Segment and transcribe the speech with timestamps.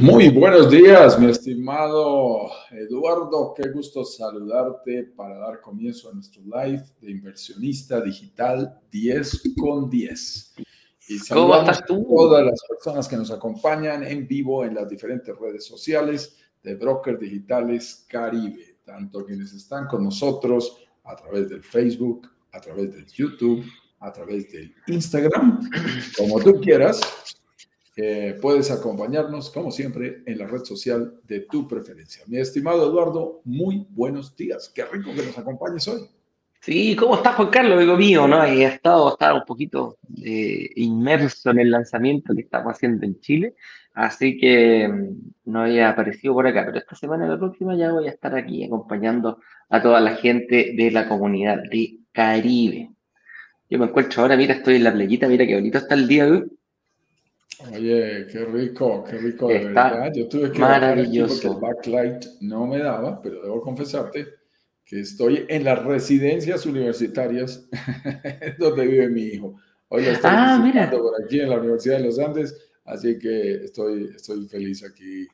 [0.00, 3.52] Muy buenos días, mi estimado Eduardo.
[3.54, 10.54] Qué gusto saludarte para dar comienzo a nuestro live de inversionista digital 10 con 10.
[11.06, 12.00] Y ¿Cómo estás tú?
[12.00, 16.76] A todas las personas que nos acompañan en vivo en las diferentes redes sociales de
[16.76, 23.06] Brokers Digitales Caribe, tanto quienes están con nosotros a través del Facebook, a través del
[23.06, 23.62] YouTube,
[23.98, 25.68] a través del Instagram,
[26.16, 27.19] como tú quieras
[28.40, 32.24] puedes acompañarnos, como siempre, en la red social de tu preferencia.
[32.26, 34.70] Mi estimado Eduardo, muy buenos días.
[34.74, 36.08] Qué rico que nos acompañes hoy.
[36.62, 37.80] Sí, ¿cómo estás, Juan Carlos?
[37.80, 38.44] Digo mío, ¿no?
[38.44, 43.54] He estado, estado un poquito eh, inmerso en el lanzamiento que estamos haciendo en Chile,
[43.94, 48.08] así que mm, no había aparecido por acá, pero esta semana, la próxima, ya voy
[48.08, 52.90] a estar aquí acompañando a toda la gente de la comunidad de Caribe.
[53.70, 56.26] Yo me encuentro ahora, mira, estoy en la playita, mira qué bonito está el día
[56.26, 56.58] de hoy.
[57.68, 60.12] Oye, qué rico, qué rico de verdad.
[60.14, 61.34] Yo tuve que maravilloso.
[61.34, 64.26] porque el backlight no me daba, pero debo confesarte
[64.84, 67.68] que estoy en las residencias universitarias
[68.58, 69.56] donde vive mi hijo.
[69.88, 70.90] Hoy lo estoy ah, mira.
[70.90, 75.26] por aquí en la Universidad de los Andes, así que estoy, estoy feliz aquí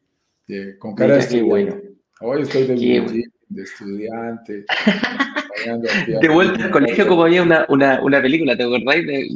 [0.48, 1.80] eh, con cara de bueno.
[2.20, 4.64] Hoy estoy de, de estudiante.
[6.20, 9.06] de vuelta al colegio, como había una, una, una película, ¿te acordáis?
[9.06, 9.28] De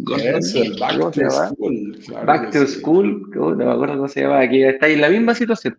[0.78, 1.98] Back to School.
[2.26, 5.78] Back to School, no me acuerdo cómo se llama, aquí está en la misma situación.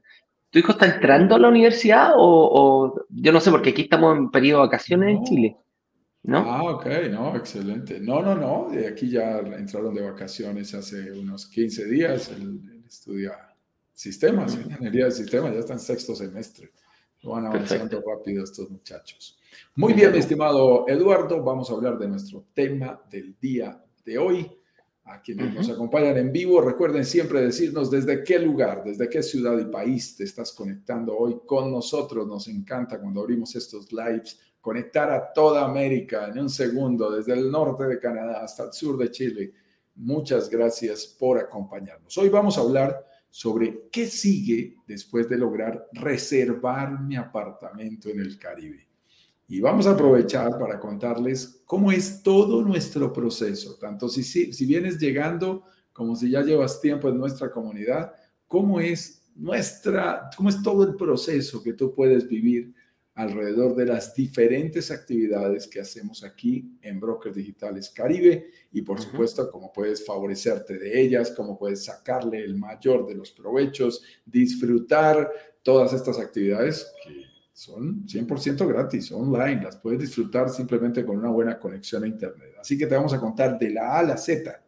[0.50, 4.32] ¿Tu hijo está entrando a la universidad o, yo no sé, porque aquí estamos en
[4.32, 5.58] periodo de vacaciones en Chile?
[6.24, 6.40] ¿No?
[6.40, 8.00] Ah, ok, no, excelente.
[8.00, 12.30] No, no, no, de aquí ya entraron de vacaciones hace unos 15 días.
[12.30, 13.32] Él, estudia
[13.94, 16.72] sistemas, ingeniería de sistemas, ya está en sexto semestre.
[17.24, 19.40] Van avanzando rápido estos muchachos.
[19.76, 24.52] Muy bien, mi estimado Eduardo, vamos a hablar de nuestro tema del día de hoy.
[25.06, 29.58] A quienes nos acompañan en vivo, recuerden siempre decirnos desde qué lugar, desde qué ciudad
[29.58, 32.28] y país te estás conectando hoy con nosotros.
[32.28, 37.50] Nos encanta cuando abrimos estos lives conectar a toda América en un segundo, desde el
[37.50, 39.54] norte de Canadá hasta el sur de Chile.
[39.96, 42.18] Muchas gracias por acompañarnos.
[42.18, 48.38] Hoy vamos a hablar sobre qué sigue después de lograr reservar mi apartamento en el
[48.38, 48.91] Caribe.
[49.52, 54.98] Y vamos a aprovechar para contarles cómo es todo nuestro proceso, tanto si, si, vienes
[54.98, 58.14] llegando como si ya llevas tiempo en nuestra comunidad,
[58.48, 62.74] cómo es nuestra, cómo es todo el proceso que tú puedes vivir
[63.16, 69.52] alrededor de las diferentes actividades que hacemos aquí en Brokers Digitales Caribe y por supuesto
[69.52, 75.30] cómo puedes favorecerte de ellas, cómo puedes sacarle el mayor de los provechos, disfrutar
[75.62, 77.31] todas estas actividades que
[77.62, 82.56] son 100% gratis, online, las puedes disfrutar simplemente con una buena conexión a Internet.
[82.60, 84.60] Así que te vamos a contar de la A a la Z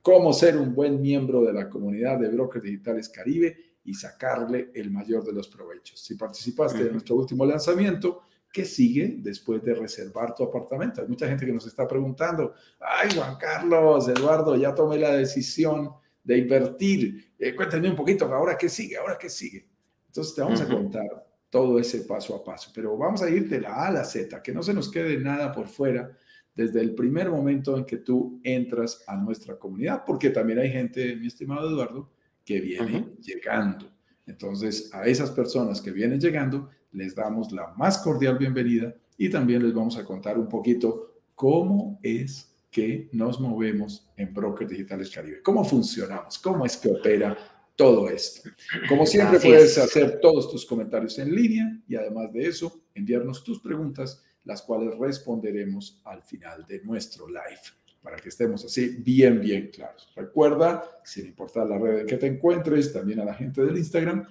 [0.00, 4.90] cómo ser un buen miembro de la comunidad de Brokers Digitales Caribe y sacarle el
[4.90, 6.00] mayor de los provechos.
[6.00, 11.02] Si participaste en nuestro último lanzamiento, ¿qué sigue después de reservar tu apartamento?
[11.02, 15.90] Hay mucha gente que nos está preguntando, ay Juan Carlos, Eduardo, ya tomé la decisión
[16.24, 19.68] de invertir, eh, cuéntame un poquito, ahora qué sigue, ahora qué sigue.
[20.06, 22.70] Entonces te vamos a contar todo ese paso a paso.
[22.74, 25.18] Pero vamos a ir de la A a la Z, que no se nos quede
[25.18, 26.16] nada por fuera
[26.54, 31.16] desde el primer momento en que tú entras a nuestra comunidad, porque también hay gente,
[31.16, 32.10] mi estimado Eduardo,
[32.44, 33.90] que viene llegando.
[34.26, 39.62] Entonces, a esas personas que vienen llegando, les damos la más cordial bienvenida y también
[39.62, 45.42] les vamos a contar un poquito cómo es que nos movemos en Brokers Digitales Caribe,
[45.42, 47.36] cómo funcionamos, cómo es que opera
[47.80, 48.50] todo esto.
[48.90, 53.58] Como siempre, puedes hacer todos tus comentarios en línea y además de eso, enviarnos tus
[53.58, 57.62] preguntas, las cuales responderemos al final de nuestro live,
[58.02, 60.12] para que estemos así bien, bien claros.
[60.14, 64.26] Recuerda, sin importar la red en que te encuentres, también a la gente del Instagram,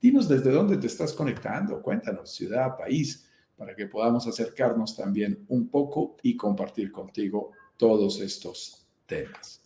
[0.00, 5.68] dinos desde dónde te estás conectando, cuéntanos, ciudad, país, para que podamos acercarnos también un
[5.68, 9.62] poco y compartir contigo todos estos temas.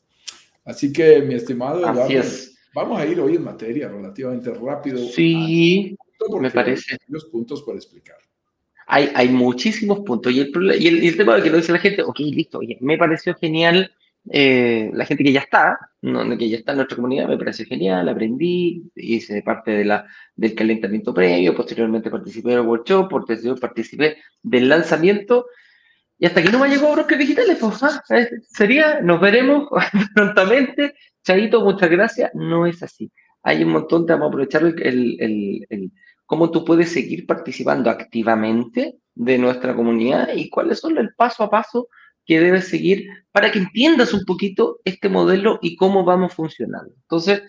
[0.67, 4.99] Así que, mi estimado Eduardo, Vamos a ir hoy en materia relativamente rápido.
[4.99, 5.97] Sí,
[6.41, 6.95] me parece.
[6.95, 8.17] Hay muchos puntos por explicar.
[8.87, 10.33] Hay, hay muchísimos puntos.
[10.33, 12.97] Y el, y el, tema de que lo dice la gente, ok, listo, oye, me
[12.97, 13.93] pareció genial.
[14.31, 17.67] Eh, la gente que ya está, no, que ya está en nuestra comunidad, me pareció
[17.67, 24.19] genial, aprendí, hice parte de la, del calentamiento previo, posteriormente participé del workshop, posteriormente participé
[24.41, 25.47] del lanzamiento,
[26.23, 29.69] y hasta que no me llegó Brokers Digitales, pues ah, eh, sería, nos veremos
[30.15, 32.31] prontamente, Chaito, muchas gracias.
[32.33, 33.11] No es así.
[33.43, 34.81] Hay un montón, te vamos a aprovechar el,
[35.21, 35.91] el, el,
[36.25, 41.51] cómo tú puedes seguir participando activamente de nuestra comunidad y cuáles son el paso a
[41.51, 41.89] paso
[42.25, 46.95] que debes seguir para que entiendas un poquito este modelo y cómo vamos funcionando.
[47.01, 47.43] Entonces,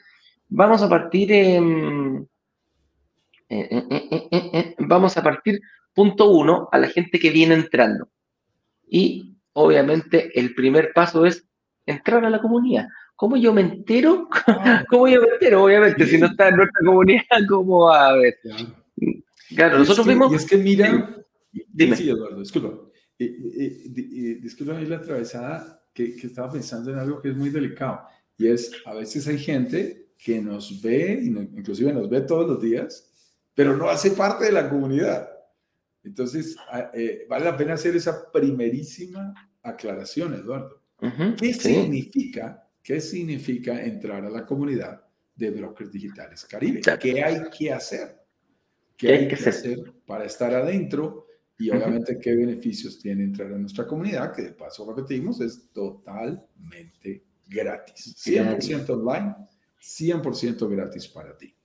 [0.49, 2.27] vamos a partir en...
[4.79, 5.61] vamos a partir
[5.93, 8.09] punto uno a la gente que viene entrando.
[8.93, 11.43] Y obviamente el primer paso es
[11.83, 12.87] entrar a la comunidad.
[13.15, 14.29] ¿Cómo yo me entero?
[14.89, 15.63] ¿Cómo yo me entero?
[15.63, 18.37] Obviamente, si no está en nuestra comunidad, ¿cómo va a ver?
[19.55, 20.31] Claro, nosotros vimos...
[20.31, 21.25] Y es que mira...
[21.51, 21.95] Dime.
[21.95, 22.87] Sí, Eduardo, disculpa.
[23.17, 27.35] Eh, eh, eh, disculpa ahí la atravesada, que, que, estaba pensando en algo que es
[27.35, 28.01] muy delicado.
[28.37, 33.11] Y es, a veces hay gente que nos ve, inclusive nos ve todos los días,
[33.55, 35.32] pero no hace parte de la comunidad.
[36.03, 36.91] Entonces, ah,
[37.29, 40.81] vale la pena hacer esa primerísima aclaración, Eduardo.
[41.37, 45.01] ¿Qué significa ¿Qué significa entrar a la comunidad
[45.33, 46.81] de brokers digitales Caribe?
[46.99, 48.21] ¿Qué hay que hacer?
[48.97, 51.27] ¿Qué, hay que hacer para estar adentro?
[51.57, 54.33] Y obviamente, ¿qué beneficios tiene entrar a nuestra comunidad?
[54.35, 58.17] Que de paso repetimos, es totalmente gratis.
[58.17, 59.33] 100% online,
[59.81, 61.55] 100% gratis para ti.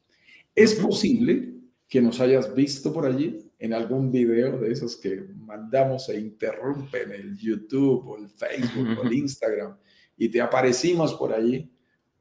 [0.54, 1.52] Es posible
[1.88, 7.12] que nos hayas visto por allí en algún video de esos que mandamos e interrumpen
[7.12, 9.76] el YouTube o el Facebook o el Instagram
[10.16, 11.70] y te aparecimos por allí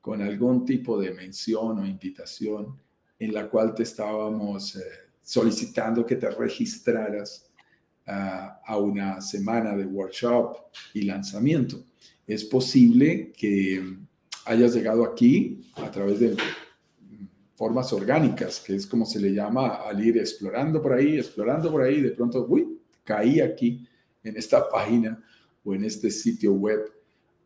[0.02, 2.80] con algún tipo de mención o invitación
[3.20, 4.82] en la cual te estábamos eh,
[5.22, 7.48] solicitando que te registraras
[8.08, 10.56] a una semana de workshop
[10.94, 11.84] y lanzamiento.
[12.26, 13.98] Es posible que
[14.46, 16.38] hayas llegado aquí a través de
[17.58, 21.82] formas orgánicas, que es como se le llama al ir explorando por ahí, explorando por
[21.82, 23.84] ahí, de pronto, uy, caí aquí
[24.24, 25.20] en esta página
[25.66, 26.86] o en este sitio web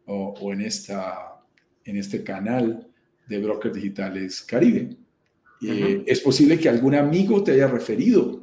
[0.06, 1.42] o, en, esta,
[1.86, 2.86] en este canal
[3.26, 4.98] de brokers digitales Caribe.
[5.62, 8.42] Es posible que algún amigo te haya referido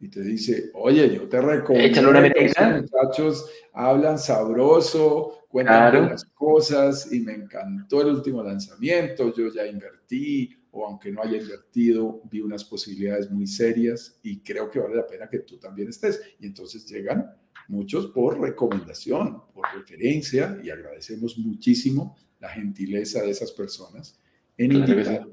[0.00, 7.20] y te dice, oye, yo te recomiendo, una muchachos hablan sabroso, cuentan las cosas y
[7.20, 12.64] me encantó el último lanzamiento, yo ya invertí o aunque no haya invertido, vi unas
[12.64, 16.20] posibilidades muy serias y creo que vale la pena que tú también estés.
[16.38, 17.26] Y entonces llegan
[17.66, 24.18] muchos por recomendación, por referencia, y agradecemos muchísimo la gentileza de esas personas
[24.56, 25.26] en invitar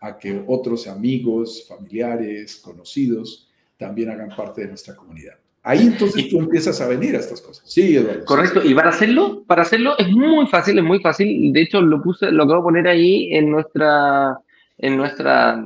[0.00, 5.38] a que otros amigos, familiares, conocidos también hagan parte de nuestra comunidad.
[5.62, 7.70] Ahí entonces tú empiezas a venir a estas cosas.
[7.70, 8.24] Sí, Eduardo.
[8.24, 8.62] Correcto.
[8.64, 11.52] Y para hacerlo, para hacerlo es muy fácil, es muy fácil.
[11.52, 14.38] De hecho, lo puse, lo acabo de poner ahí en nuestra,
[14.78, 15.62] en nuestra,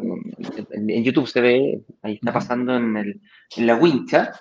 [0.71, 3.21] en YouTube se ve, ahí está pasando en, el,
[3.57, 4.33] en la wincha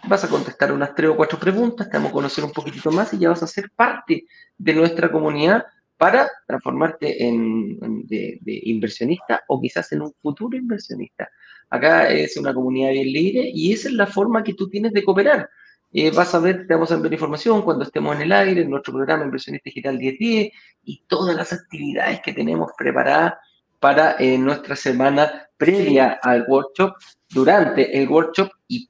[0.08, 3.14] Vas a contestar unas tres o cuatro preguntas, te vamos a conocer un poquitito más
[3.14, 4.26] y ya vas a ser parte
[4.58, 5.66] de nuestra comunidad
[5.98, 7.78] para transformarte en,
[8.08, 11.30] de, inversionista o quizás en un futuro inversionista.
[11.70, 15.04] Acá es una comunidad bien libre y esa es la forma que tú tienes de
[15.04, 15.50] cooperar.
[15.92, 18.70] Eh, vas a ver, te vamos a enviar información cuando estemos en el aire, en
[18.70, 20.52] nuestro programa Inversionista Digital 1010
[20.84, 23.34] y todas las actividades que tenemos preparadas
[23.80, 26.94] para eh, nuestra semana previa al workshop,
[27.30, 28.88] durante el workshop y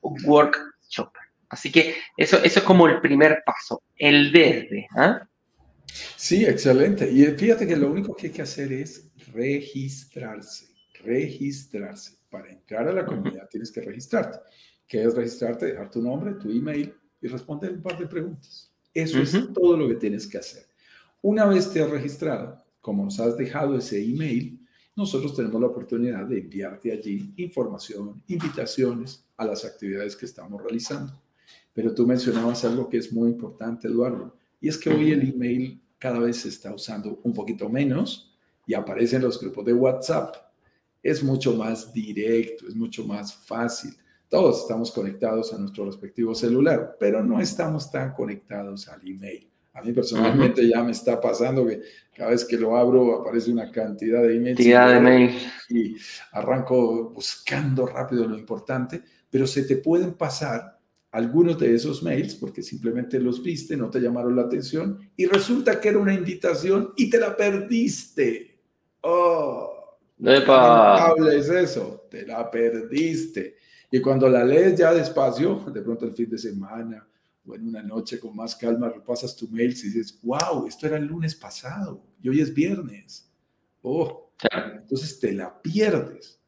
[0.00, 1.12] post-workshop.
[1.48, 4.86] Así que eso, eso es como el primer paso, el desde.
[4.96, 5.26] ¿ah?
[6.16, 7.10] Sí, excelente.
[7.10, 10.66] Y fíjate que lo único que hay que hacer es registrarse,
[11.02, 12.18] registrarse.
[12.30, 14.38] Para entrar a la comunidad tienes que registrarte.
[14.86, 15.66] ¿Qué es registrarte?
[15.66, 18.72] Dejar tu nombre, tu email y responder un par de preguntas.
[18.94, 20.64] Eso es todo lo que tienes que hacer.
[21.22, 24.59] Una vez te has registrado, como nos has dejado ese email,
[25.00, 31.20] nosotros tenemos la oportunidad de enviarte allí información, invitaciones a las actividades que estamos realizando.
[31.72, 35.82] Pero tú mencionabas algo que es muy importante, Eduardo y es que hoy el email
[35.98, 40.36] cada vez se está usando un poquito menos y aparecen los grupos de WhatsApp.
[41.02, 43.96] Es mucho más directo, es mucho más fácil.
[44.28, 49.49] Todos estamos conectados a nuestro respectivo celular, pero no estamos tan conectados al email.
[49.80, 51.80] A mí personalmente ya me está pasando que
[52.14, 54.58] cada vez que lo abro aparece una cantidad de emails.
[54.58, 55.42] De emails.
[55.70, 55.96] Y
[56.32, 60.78] arranco buscando rápido lo importante, pero se te pueden pasar
[61.12, 65.80] algunos de esos mails porque simplemente los viste, no te llamaron la atención y resulta
[65.80, 68.60] que era una invitación y te la perdiste.
[69.00, 73.56] Oh, lamentable es eso, te la perdiste.
[73.90, 77.06] Y cuando la lees ya despacio, de pronto el fin de semana
[77.46, 80.96] o en una noche con más calma, repasas tu mail y dices, wow, esto era
[80.96, 83.30] el lunes pasado y hoy es viernes.
[83.82, 86.40] Oh, entonces te la pierdes.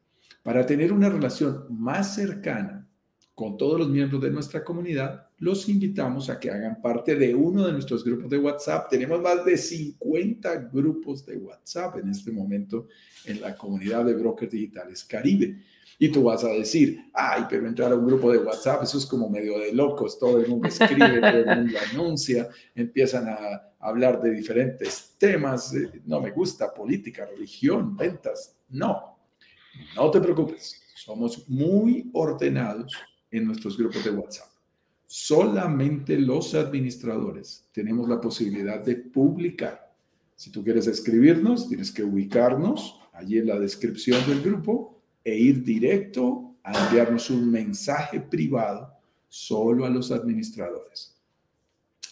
[0.43, 2.87] Para tener una relación más cercana
[3.33, 7.65] con todos los miembros de nuestra comunidad, los invitamos a que hagan parte de uno
[7.65, 8.89] de nuestros grupos de WhatsApp.
[8.89, 12.87] Tenemos más de 50 grupos de WhatsApp en este momento
[13.25, 15.63] en la comunidad de brokers digitales Caribe.
[16.03, 19.05] Y tú vas a decir, ay, pero entrar a un grupo de WhatsApp, eso es
[19.05, 24.21] como medio de locos, todo el mundo escribe, todo el mundo anuncia, empiezan a hablar
[24.21, 28.53] de diferentes temas, eh, no me gusta, política, religión, ventas.
[28.67, 29.17] No,
[29.95, 32.91] no te preocupes, somos muy ordenados
[33.31, 34.49] en nuestros grupos de WhatsApp.
[35.05, 39.95] Solamente los administradores tenemos la posibilidad de publicar.
[40.35, 44.92] Si tú quieres escribirnos, tienes que ubicarnos allí en la descripción del grupo
[45.23, 48.93] e ir directo a enviarnos un mensaje privado
[49.27, 51.15] solo a los administradores.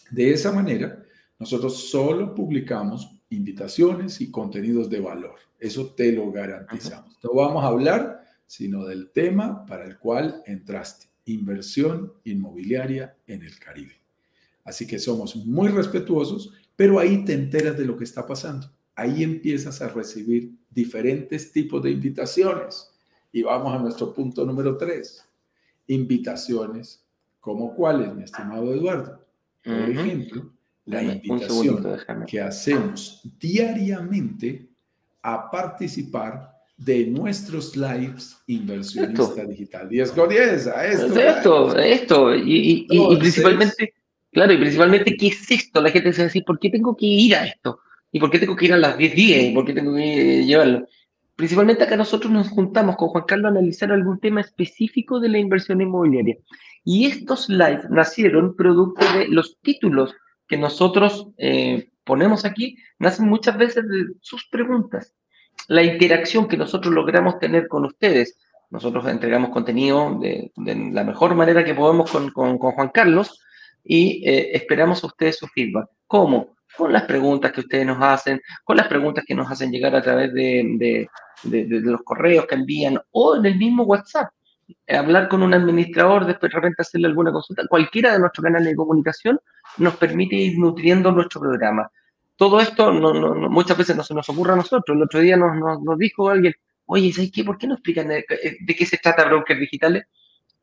[0.09, 1.03] De esa manera,
[1.39, 5.35] nosotros solo publicamos invitaciones y contenidos de valor.
[5.59, 7.17] Eso te lo garantizamos.
[7.23, 13.57] No vamos a hablar sino del tema para el cual entraste inversión inmobiliaria en el
[13.57, 14.01] Caribe.
[14.65, 18.69] Así que somos muy respetuosos, pero ahí te enteras de lo que está pasando.
[18.93, 22.90] Ahí empiezas a recibir diferentes tipos de invitaciones.
[23.31, 25.25] Y vamos a nuestro punto número tres.
[25.87, 27.05] Invitaciones
[27.39, 29.19] como cuáles, mi estimado Eduardo.
[29.63, 30.51] Por ejemplo,
[30.85, 31.85] la invitación
[32.27, 34.67] que hacemos diariamente
[35.21, 39.87] a participar de nuestros lives inversionista digital.
[39.87, 41.19] 10 con 10, a esto.
[41.19, 42.35] Esto, esto.
[42.35, 43.93] Y, y, principalmente,
[44.31, 45.79] claro, y principalmente, ¿qué es esto?
[45.79, 47.79] La gente se va a decir, ¿por qué tengo que ir a esto?
[48.11, 49.53] ¿Y por qué tengo que ir a las 10 días?
[49.53, 50.87] por qué tengo que llevarlo?
[51.35, 55.39] Principalmente acá nosotros nos juntamos con Juan Carlos a analizar algún tema específico de la
[55.39, 56.37] inversión inmobiliaria.
[56.83, 60.13] Y estos lives nacieron producto de los títulos
[60.47, 65.15] que nosotros eh, ponemos aquí, nacen muchas veces de sus preguntas
[65.67, 68.37] la interacción que nosotros logramos tener con ustedes.
[68.69, 73.41] Nosotros entregamos contenido de, la mejor manera que podemos con, Juan Carlos
[73.83, 75.87] y eh, esperamos a ustedes su feedback.
[76.07, 76.55] ¿Cómo?
[76.77, 80.01] Con las preguntas que ustedes nos hacen, con las preguntas que nos hacen llegar a
[80.01, 81.07] través de,
[81.43, 84.31] los correos que envían o en el mismo WhatsApp.
[84.87, 87.67] Hablar con un administrador, después de repente hacerle alguna consulta.
[87.67, 89.39] Cualquiera de nuestros canales de comunicación
[89.77, 91.91] nos permite ir nutriendo nuestro programa
[92.41, 94.97] todo esto muchas veces no se nos ocurre a nosotros.
[94.97, 96.55] El otro día nos, dijo alguien,
[96.87, 97.43] oye, ¿sabes qué?
[97.43, 100.05] ¿Por qué no explican de, qué se trata brokers digitales?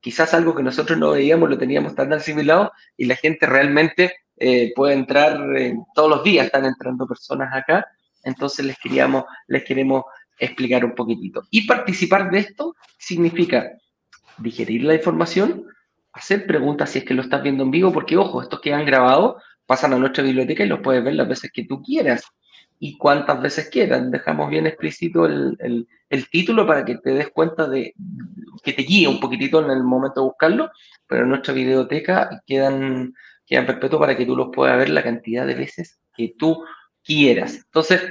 [0.00, 4.72] Quizás algo que nosotros no veíamos lo teníamos tan asimilado y la gente realmente eh,
[4.74, 7.86] puede entrar eh, todos los días, están entrando personas acá,
[8.22, 10.04] entonces les, queríamos, les queremos
[10.38, 11.42] explicar un poquitito.
[11.50, 13.70] Y participar de esto significa
[14.38, 15.64] digerir la información,
[16.12, 18.86] hacer preguntas si es que lo estás viendo en vivo, porque ojo, estos que han
[18.86, 22.22] grabado pasan a nuestra biblioteca y los puedes ver las veces que tú quieras
[22.78, 24.10] y cuántas veces quieras.
[24.10, 25.86] Dejamos bien explícito el,
[26.30, 27.94] título para que te des cuenta de
[28.62, 30.70] que te guíe un poquitito en el momento de buscarlo,
[31.06, 33.14] pero en nuestra biblioteca quedan,
[33.48, 36.62] quedan perpetuos para que tú los puedas ver la cantidad de veces que tú
[37.02, 37.56] quieras.
[37.64, 38.02] Entonces,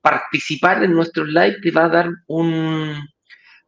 [0.00, 2.96] participar en nuestros live te va a dar un...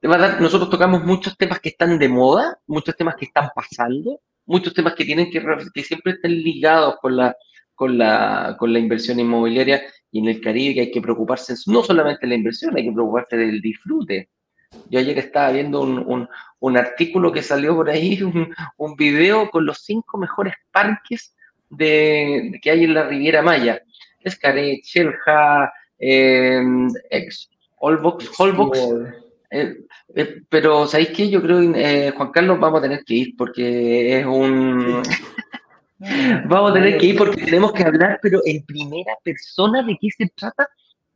[0.00, 3.24] Te va a dar, nosotros tocamos muchos temas que están de moda, muchos temas que
[3.24, 7.34] están pasando, muchos temas que tienen que, que siempre estén ligados con la,
[7.74, 11.82] con, la, con la inversión inmobiliaria y en el Caribe que hay que preocuparse no
[11.82, 14.28] solamente de la inversión, hay que preocuparse del disfrute.
[14.90, 16.28] Yo ayer estaba viendo un,
[16.60, 21.34] un, artículo que salió por ahí, un, un, video con los cinco mejores parques
[21.70, 23.82] de, que hay en la Riviera Maya.
[24.20, 26.62] Escaret, Shelja, eh,
[27.76, 28.78] Holbox, Holbox
[29.50, 29.76] eh,
[30.16, 31.30] eh, pero, ¿sabéis qué?
[31.30, 35.00] Yo creo, eh, Juan Carlos, vamos a tener que ir porque es un...
[36.48, 40.08] vamos a tener que ir porque tenemos que hablar, pero en primera persona de qué
[40.10, 40.68] se trata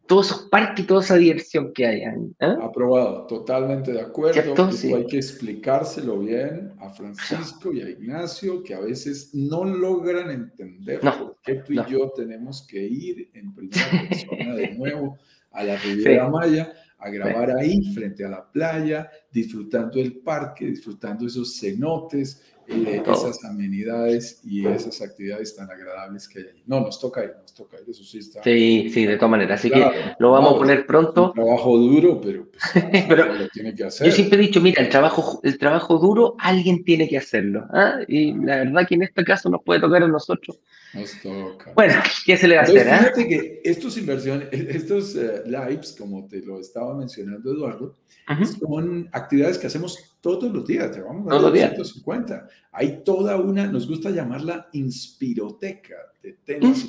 [0.09, 2.03] todos esos parques y toda esa diversión que hay.
[2.41, 4.55] Aprobado, totalmente de acuerdo.
[4.97, 11.01] Hay que explicárselo bien a Francisco y a Ignacio, que a veces no logran entender
[11.01, 15.19] por qué tú y yo tenemos que ir en primera persona de nuevo
[15.53, 21.27] a la Riviera Maya a grabar ahí frente a la playa, disfrutando el parque, disfrutando
[21.27, 26.63] esos cenotes, eh, esas amenidades y esas actividades tan agradables que hay allí.
[26.67, 28.43] No, nos toca ir, nos toca ir, eso sí está.
[28.43, 29.61] Sí, sí, de todas maneras.
[29.61, 31.33] Así que lo vamos a poner pronto.
[31.35, 34.07] trabajo duro, pero, pues, pero lo tiene que hacer.
[34.07, 37.67] Yo siempre he dicho, mira, el trabajo, el trabajo duro alguien tiene que hacerlo.
[37.73, 38.01] ¿ah?
[38.07, 40.61] Y la verdad que en este caso nos puede tocar a nosotros.
[40.93, 41.73] Nos toca.
[41.75, 41.95] Bueno,
[42.27, 42.89] ¿qué se le va a hacer?
[42.89, 42.99] Ah?
[42.99, 47.95] Fíjate que estos inversiones, estos eh, lives, como te lo estaba mencionando Eduardo,
[48.61, 51.71] son actividades que hacemos todos los días, llevamos a los días.
[51.71, 52.49] 150.
[52.73, 56.87] Hay toda una, nos gusta llamarla inspiroteca de temas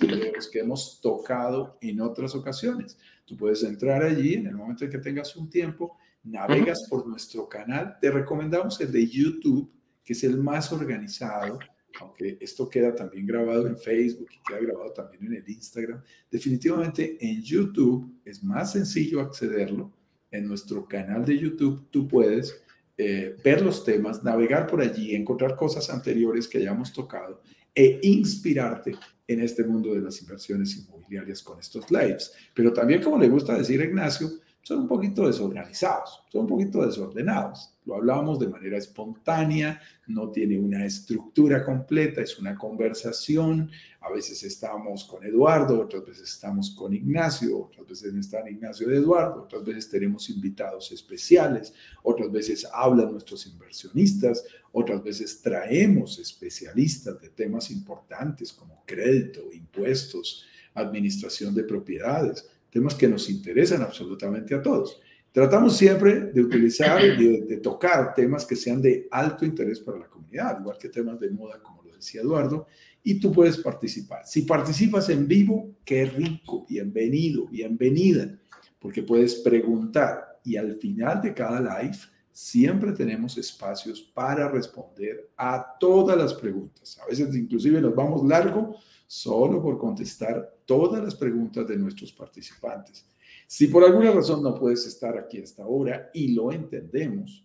[0.51, 2.97] que hemos tocado en otras ocasiones.
[3.25, 7.47] Tú puedes entrar allí en el momento en que tengas un tiempo, navegas por nuestro
[7.47, 7.97] canal.
[8.01, 9.71] Te recomendamos el de YouTube,
[10.03, 11.59] que es el más organizado,
[11.99, 16.01] aunque esto queda también grabado en Facebook y queda grabado también en el Instagram.
[16.31, 19.91] Definitivamente en YouTube es más sencillo accederlo.
[20.31, 22.63] En nuestro canal de YouTube tú puedes
[23.01, 27.41] eh, ver los temas, navegar por allí, encontrar cosas anteriores que hayamos tocado
[27.73, 28.93] e inspirarte
[29.25, 32.33] en este mundo de las inversiones inmobiliarias con estos lives.
[32.53, 34.29] Pero también, como le gusta decir a Ignacio,
[34.61, 37.73] son un poquito desorganizados, son un poquito desordenados.
[37.89, 43.71] Lo hablábamos de manera espontánea, no tiene una estructura completa, es una conversación.
[44.01, 48.97] A veces estamos con Eduardo, otras veces estamos con Ignacio, otras veces están Ignacio de
[48.97, 57.19] Eduardo, otras veces tenemos invitados especiales, otras veces hablan nuestros inversionistas, otras veces traemos especialistas
[57.19, 64.61] de temas importantes como crédito, impuestos, administración de propiedades temas que nos interesan absolutamente a
[64.61, 65.01] todos.
[65.31, 70.07] Tratamos siempre de utilizar y de, tocar temas que sean de alto interés para la
[70.07, 72.65] comunidad, igual que temas de moda, como lo decía Eduardo,
[73.03, 74.25] y tú puedes participar.
[74.25, 78.39] Si participas en vivo, qué rico, bienvenido, bienvenida,
[78.79, 81.97] porque puedes preguntar y al final de cada live
[82.31, 86.99] siempre tenemos espacios para responder a todas las preguntas.
[87.03, 93.05] A veces inclusive nos vamos largo solo por contestar todas las preguntas de nuestros participantes.
[93.51, 97.43] Si por alguna razón no puedes estar aquí a esta hora y lo entendemos,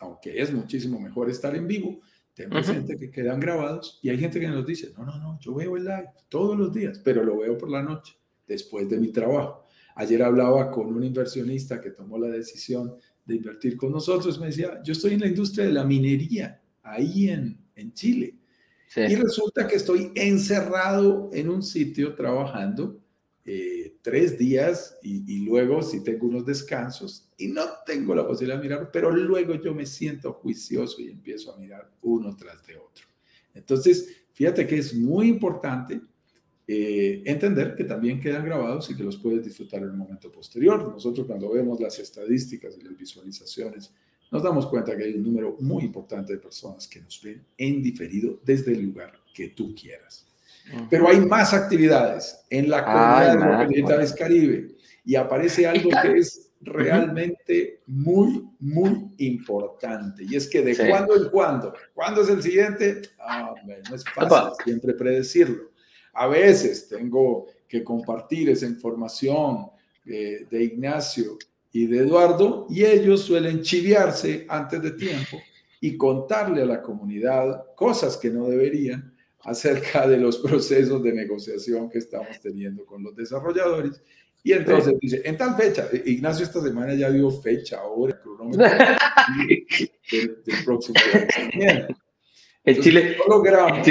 [0.00, 2.00] aunque es muchísimo mejor estar en vivo,
[2.34, 5.54] ten presente que quedan grabados y hay gente que nos dice, no, no, no, yo
[5.54, 8.16] veo el live todos los días, pero lo veo por la noche,
[8.48, 9.64] después de mi trabajo.
[9.94, 14.82] Ayer hablaba con un inversionista que tomó la decisión de invertir con nosotros, me decía,
[14.82, 18.40] yo estoy en la industria de la minería, ahí en, en Chile.
[18.96, 22.99] Y resulta que estoy encerrado en un sitio trabajando
[23.52, 28.62] eh, tres días y, luego si tengo unos descansos y no tengo la posibilidad de
[28.62, 33.06] mirar, pero luego yo me siento juicioso y empiezo a mirar uno tras de otro.
[33.52, 36.00] Entonces, fíjate que es muy importante
[36.64, 40.88] eh, entender que también quedan grabados y que los puedes disfrutar en un momento posterior.
[40.88, 43.92] Nosotros cuando vemos las estadísticas y las visualizaciones,
[44.30, 47.82] nos damos cuenta que hay un número muy importante de personas que nos ven en
[47.82, 50.29] diferido desde el lugar que tú quieras.
[50.88, 54.68] Pero hay más actividades en la comunidad de Digitales Caribe
[55.04, 60.24] y aparece algo que es realmente muy, muy importante.
[60.28, 63.02] Y es que de cuando en cuando, ¿cuándo es el siguiente?
[63.18, 63.54] Ah,
[63.88, 65.70] no es fácil siempre predecirlo.
[66.12, 69.66] A veces tengo que compartir esa información
[70.04, 71.38] de Ignacio
[71.72, 75.38] y de Eduardo, y ellos suelen chiviarse antes de tiempo
[75.80, 81.88] y contarle a la comunidad cosas que no deberían acerca de los procesos de negociación
[81.88, 84.02] que estamos teniendo con los desarrolladores.
[84.42, 88.66] Y entonces dice, en tal fecha, Ignacio esta semana ya dio fecha, hora, cronómetro
[90.10, 90.98] del, próximo
[91.52, 91.88] día.
[92.64, 93.86] En Chile, logramos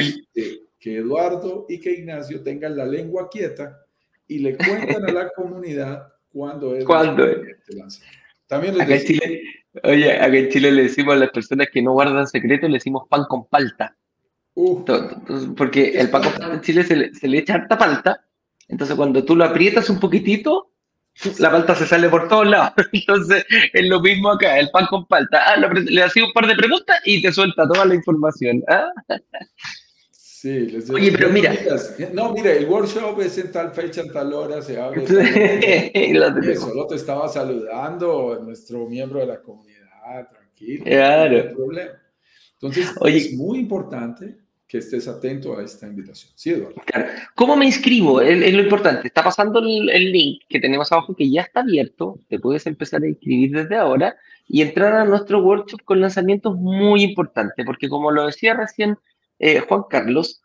[0.79, 3.85] que Eduardo y que Ignacio tengan la lengua quieta
[4.27, 6.85] y le cuentan a la comunidad ¿Cuándo es?
[6.85, 7.25] ¿Cuándo?
[8.47, 9.41] También acá en Chile,
[9.83, 13.07] oye, acá en Chile le decimos a las personas que no guardan secreto, le decimos
[13.09, 13.97] pan con palta.
[15.55, 18.25] Porque el pan con palta en Chile se le, se le echa harta palta,
[18.67, 20.69] entonces cuando tú lo aprietas un poquitito,
[21.39, 22.71] la palta se sale por todos lados.
[22.93, 25.43] Entonces, es lo mismo acá, el pan con palta.
[25.45, 28.63] Ah, le hacía un par de preguntas y te suelta toda la información.
[28.69, 28.89] ¿ah?
[30.11, 31.53] Sí, les Oye, pero mira.
[32.13, 35.05] No, mira, el workshop es en tal fecha, en tal hora, se abre.
[36.57, 40.85] solo te estaba saludando nuestro miembro de la comunidad, tranquilo.
[40.85, 41.31] Claro.
[41.31, 41.91] No hay problema.
[42.53, 44.37] Entonces, Oye, es muy importante
[44.69, 46.31] que estés atento a esta invitación.
[46.35, 46.79] Sí, Eduardo.
[46.85, 47.09] Claro.
[47.33, 48.21] ¿Cómo me inscribo?
[48.21, 49.07] Es, lo importante.
[49.07, 52.19] Está pasando el, el, link que tenemos abajo que ya está abierto.
[52.29, 54.15] Te puedes empezar a inscribir desde ahora
[54.47, 58.95] y entrar a nuestro workshop con lanzamientos muy importantes, porque como lo decía recién
[59.39, 60.39] eh, Juan Carlos,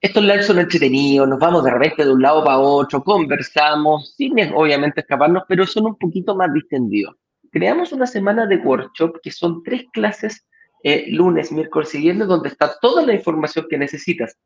[0.00, 4.34] estos lives son entretenidos, nos vamos de repente de un lado para otro, conversamos, sin
[4.54, 7.16] obviamente escaparnos, pero son un poquito más distendidos.
[7.50, 10.44] creamos una semana de workshop que son tres clases
[10.84, 14.38] eh, lunes, miércoles y donde está toda la información que necesitas.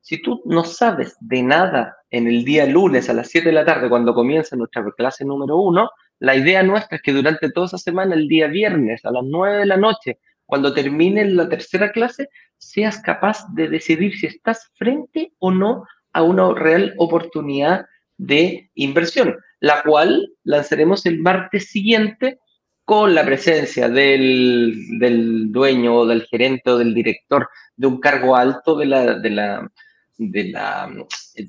[0.00, 3.64] Si tú no sabes de nada en el día lunes a las 7 de la
[3.64, 5.88] tarde, cuando comienza nuestra clase número uno,
[6.18, 9.58] la idea nuestra es que durante toda esa semana, el día viernes a las 9
[9.58, 15.32] de la noche, cuando termine la tercera clase, seas capaz de decidir si estás frente
[15.38, 17.86] o no a una real oportunidad
[18.16, 22.40] de inversión, la cual lanzaremos el martes siguiente
[22.88, 27.46] con la presencia del, dueño o del gerente o del director
[27.76, 29.70] de un cargo alto de la, de la,
[30.16, 30.90] de la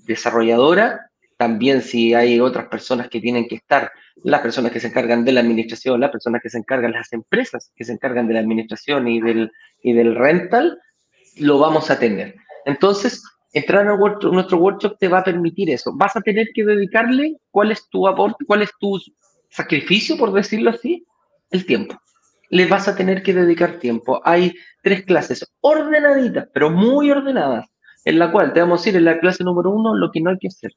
[0.06, 1.10] desarrolladora.
[1.38, 3.90] También si hay otras personas que tienen que estar,
[4.22, 7.72] las personas que se encargan de la administración, las personas que se encargan, las empresas
[7.74, 9.50] que se encargan de la administración y del,
[9.82, 10.78] y del rental,
[11.38, 12.36] lo vamos a tener.
[12.66, 13.24] Entonces,
[13.54, 15.94] entrar a nuestro workshop te va a permitir eso.
[15.96, 19.00] Vas a tener que dedicarle cuál es tu aporte, cuál es tu
[19.50, 21.06] sacrificio, por decirlo así,
[21.52, 22.00] el tiempo.
[22.50, 24.22] Le vas a tener que dedicar tiempo.
[24.26, 27.68] Hay tres clases ordenaditas, pero muy ordenadas,
[28.06, 30.32] en la cual te vamos a decir en la clase número uno lo que no
[30.32, 30.72] hay que hacer.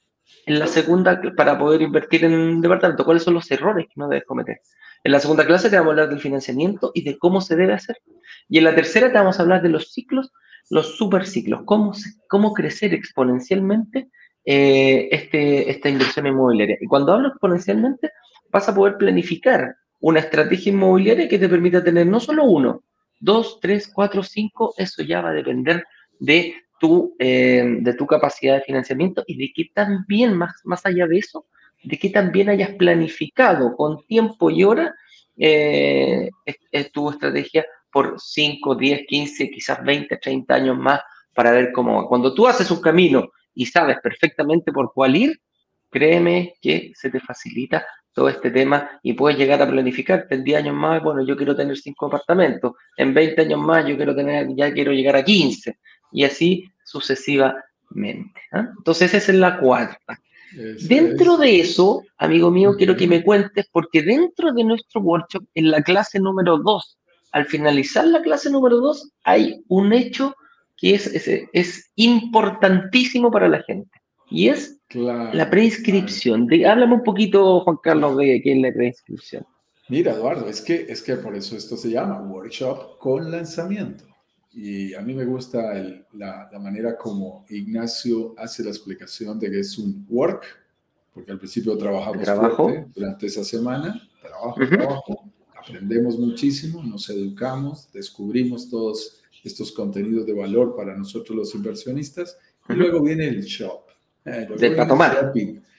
[0.46, 4.08] En la segunda, para poder invertir en un departamento, cuáles son los errores que no
[4.08, 4.58] debes cometer.
[5.04, 7.74] En la segunda clase te vamos a hablar del financiamiento y de cómo se debe
[7.74, 7.96] hacer.
[8.48, 10.32] Y en la tercera te vamos a hablar de los ciclos
[10.70, 11.92] los superciclos, cómo,
[12.28, 14.08] cómo crecer exponencialmente
[14.44, 16.78] eh, este, esta inversión inmobiliaria.
[16.80, 18.10] Y cuando hablo exponencialmente,
[18.50, 22.82] vas a poder planificar una estrategia inmobiliaria que te permita tener no solo uno,
[23.20, 25.84] dos, tres, cuatro, cinco, eso ya va a depender
[26.18, 31.06] de tu, eh, de tu capacidad de financiamiento y de que también, más, más allá
[31.06, 31.46] de eso,
[31.84, 34.92] de que también hayas planificado con tiempo y hora
[35.36, 36.30] eh,
[36.92, 41.00] tu estrategia por 5, 10, 15, quizás 20, 30 años más
[41.34, 45.40] para ver cómo Cuando tú haces un camino y sabes perfectamente por cuál ir,
[45.90, 50.58] créeme que se te facilita todo este tema y puedes llegar a planificar en 10
[50.58, 54.48] años más, bueno, yo quiero tener 5 apartamentos, en 20 años más yo quiero tener,
[54.54, 55.78] ya quiero llegar a 15
[56.12, 58.40] y así sucesivamente.
[58.52, 58.68] ¿ah?
[58.76, 60.18] Entonces esa es la cuarta.
[60.88, 65.70] dentro de eso, amigo mío, quiero que me cuentes, porque dentro de nuestro workshop, en
[65.70, 66.98] la clase número 2,
[67.32, 70.34] al finalizar la clase número 2 hay un hecho
[70.76, 71.06] que es,
[71.52, 74.01] es, importantísimo para la gente
[74.32, 76.48] y es la preinscripción.
[76.66, 79.46] háblame un poquito, Juan Carlos, de qué es la preinscripción.
[79.88, 84.04] Mira, Eduardo, es que, es que por eso esto se llama workshop con lanzamiento.
[84.52, 85.74] Y a mí me gusta
[86.12, 90.44] la, la, manera como Ignacio hace la explicación de que es un work,
[91.12, 92.70] porque al principio trabajamos trabajo.
[92.94, 100.76] durante esa semana, trabajo, trabajo, aprendemos muchísimo, nos educamos, descubrimos todos estos contenidos de valor
[100.76, 103.91] para nosotros los inversionistas y luego viene el shop.
[104.24, 105.32] Eh, para tomar.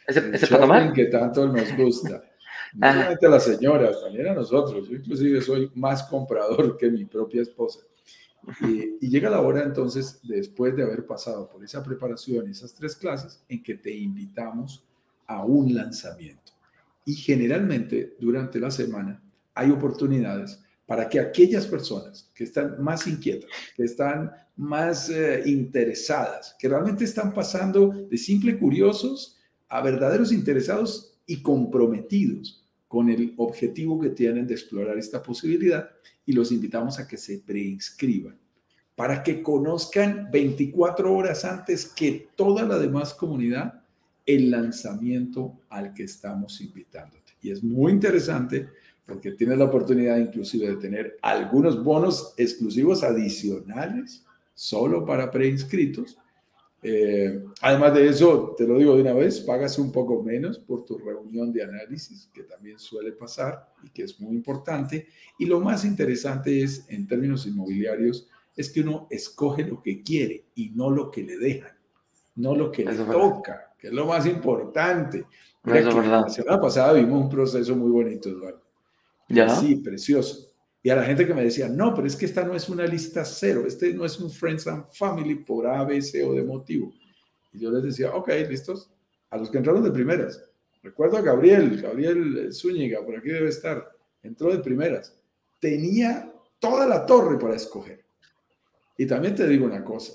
[0.07, 0.93] ¿Ese, para tomar?
[0.93, 2.23] que tanto nos gusta.
[2.75, 4.89] No solamente a las señoras, también a nosotros.
[4.89, 7.81] Yo inclusive soy más comprador que mi propia esposa.
[8.61, 12.95] Y, y, llega la hora entonces, después de haber pasado por esa preparación, esas tres
[12.95, 14.83] clases, en que te invitamos
[15.27, 16.51] a un lanzamiento.
[17.05, 19.21] Y generalmente durante la semana
[19.53, 26.55] hay oportunidades para que aquellas personas que están más inquietas, que están más eh, interesadas,
[26.59, 33.99] que realmente están pasando de simple curiosos a verdaderos interesados y comprometidos con el objetivo
[33.99, 35.89] que tienen de explorar esta posibilidad
[36.25, 38.37] y los invitamos a que se preinscriban
[38.95, 43.81] para que conozcan 24 horas antes que toda la demás comunidad
[44.25, 47.33] el lanzamiento al que estamos invitándote.
[47.41, 48.69] Y es muy interesante
[49.05, 56.17] porque tienes la oportunidad inclusive de tener algunos bonos exclusivos adicionales solo para preinscritos.
[56.81, 60.83] Eh, además de eso, te lo digo de una vez, pagas un poco menos por
[60.85, 65.07] tu reunión de análisis, que también suele pasar y que es muy importante.
[65.39, 70.45] Y lo más interesante es, en términos inmobiliarios, es que uno escoge lo que quiere
[70.55, 71.71] y no lo que le dejan,
[72.35, 75.25] no lo que le toca, que es lo más importante.
[75.63, 78.62] la semana pasada vimos un proceso muy bonito, Eduardo
[79.27, 80.53] Sí, precioso.
[80.81, 82.85] Y a la gente que me decía, no, pero es que esta no es una
[82.85, 86.43] lista cero, este no es un Friends and Family por A, B, C o de
[86.43, 86.93] motivo.
[87.53, 88.89] Y yo les decía, ok, listos.
[89.29, 90.43] A los que entraron de primeras.
[90.83, 93.89] Recuerdo a Gabriel, Gabriel Zúñiga, por aquí debe estar.
[94.21, 95.15] Entró de primeras.
[95.59, 98.03] Tenía toda la torre para escoger.
[98.97, 100.13] Y también te digo una cosa,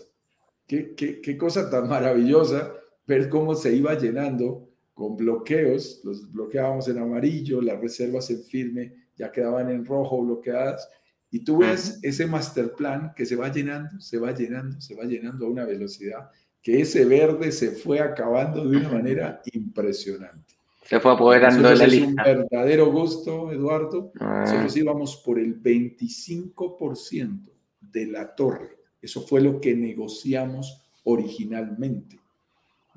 [0.67, 2.75] qué cosa tan maravillosa
[3.07, 4.68] ver cómo se iba llenando
[4.99, 10.91] con bloqueos, los bloqueábamos en amarillo, las reservas en firme ya quedaban en rojo bloqueadas,
[11.31, 15.05] y tú ves ese master plan que se va llenando, se va llenando, se va
[15.05, 16.29] llenando a una velocidad
[16.61, 20.55] que ese verde se fue acabando de una manera impresionante.
[20.83, 22.23] Se fue apoderando de la lista.
[22.23, 24.11] Es un verdadero gusto, Eduardo.
[24.19, 24.43] Ah.
[24.47, 28.79] Nosotros íbamos por el 25% de la torre.
[29.01, 32.19] Eso fue lo que negociamos originalmente.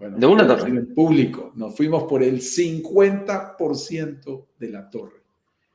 [0.01, 0.67] Bueno, de una torre.
[0.67, 5.21] En público, nos fuimos por el 50% de la torre.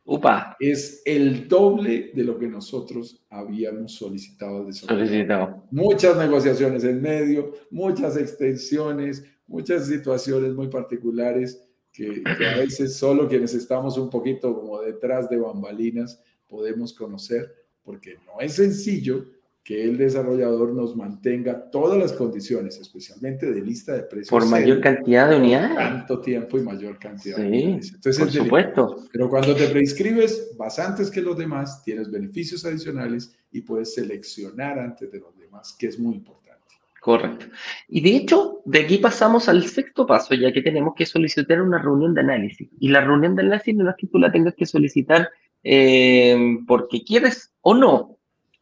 [0.04, 0.56] Upa.
[0.58, 4.72] Es el doble de lo que nosotros habíamos solicitado.
[4.72, 5.62] solicitado.
[5.70, 11.62] Muchas negociaciones en medio, muchas extensiones, muchas situaciones muy particulares
[11.92, 17.54] que, que, a veces solo quienes estamos un poquito como detrás de bambalinas podemos conocer,
[17.84, 19.24] porque no es sencillo
[19.66, 24.30] que el desarrollador nos mantenga todas las condiciones, especialmente de lista de precios.
[24.30, 25.74] Por mayor cantidad de unidades.
[25.74, 27.94] Tanto tiempo y mayor cantidad de unidades.
[27.94, 29.04] Entonces, por supuesto.
[29.10, 34.78] Pero cuando te preinscribes, vas antes que los demás, tienes beneficios adicionales y puedes seleccionar
[34.78, 36.62] antes de los demás, que es muy importante.
[37.00, 37.46] Correcto.
[37.88, 41.82] Y de hecho, de aquí pasamos al sexto paso, ya que tenemos que solicitar una
[41.82, 42.68] reunión de análisis.
[42.78, 45.28] Y la reunión de análisis no es que tú la tengas que solicitar
[45.64, 48.15] eh, porque quieres o no,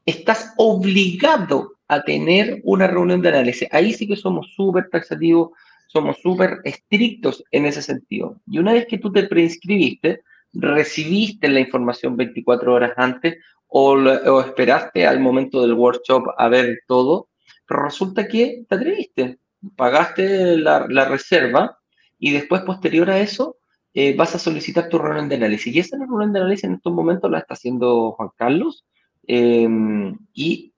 [0.06, 3.68] estás obligado a tener una reunión de análisis.
[3.72, 5.50] Ahí sí que somos súper taxativos,
[5.86, 8.40] somos súper estrictos en ese sentido.
[8.46, 13.36] Y una vez que tú te preinscribiste, recibiste la información 24 horas antes
[13.66, 17.28] o, esperaste al momento del workshop a ver todo,
[17.66, 19.38] pero resulta que te atreviste,
[19.76, 21.78] pagaste la, reserva
[22.18, 23.56] y después, posterior a eso,
[23.92, 25.74] eh, vas a solicitar tu reunión de análisis.
[25.74, 28.84] Y esa reunión de análisis en estos momentos la está haciendo Juan Carlos
[29.26, 30.72] Em, ¿Y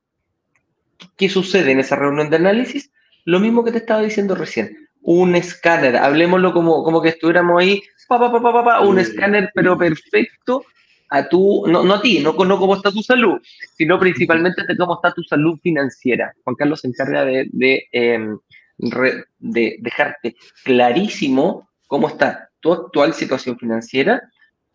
[1.16, 2.90] qué sucede en esa reunión de análisis?
[3.24, 4.88] Lo mismo que te estaba diciendo recién.
[5.02, 10.64] Un escáner, hablemoslo como, como que estuviéramos ahí, pa, pa, pa, un escáner pero perfecto
[11.10, 13.40] a tu, no, no a ti, no, no cómo está tu salud,
[13.76, 16.32] sino principalmente de cómo está tu salud financiera.
[16.42, 18.38] Juan Carlos se encarga de, de, em,
[19.38, 24.22] de dejarte clarísimo cómo está tu actual situación financiera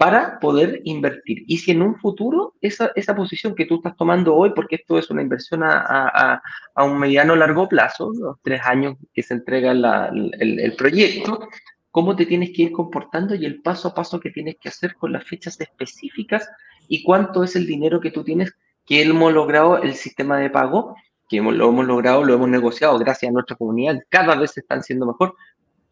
[0.01, 1.43] para poder invertir.
[1.45, 4.97] Y si en un futuro esa, esa posición que tú estás tomando hoy, porque esto
[4.97, 6.41] es una inversión a,
[6.73, 11.47] a, un mediano largo plazo, los tres años que se entrega el, el, proyecto,
[11.91, 14.95] cómo te tienes que ir comportando y el paso a paso que tienes que hacer
[14.95, 16.49] con las fechas específicas
[16.87, 18.55] y cuánto es el dinero que tú tienes,
[18.87, 20.95] que hemos logrado el sistema de pago,
[21.29, 25.05] que lo hemos logrado, lo hemos negociado gracias a nuestra comunidad, cada vez están siendo
[25.05, 25.35] mejor,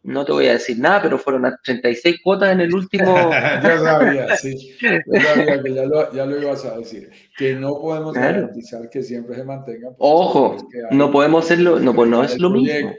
[0.02, 3.14] no te voy a decir nada, pero fueron a 36 cuotas en el último.
[3.62, 4.74] yo sabía, sí.
[4.80, 7.10] Yo sabía que ya lo, ya lo, ibas a decir.
[7.36, 9.90] Que no podemos garantizar que siempre se mantenga.
[9.98, 10.56] Ojo,
[10.90, 12.94] no podemos hacerlo, no, pues no es lo mismo.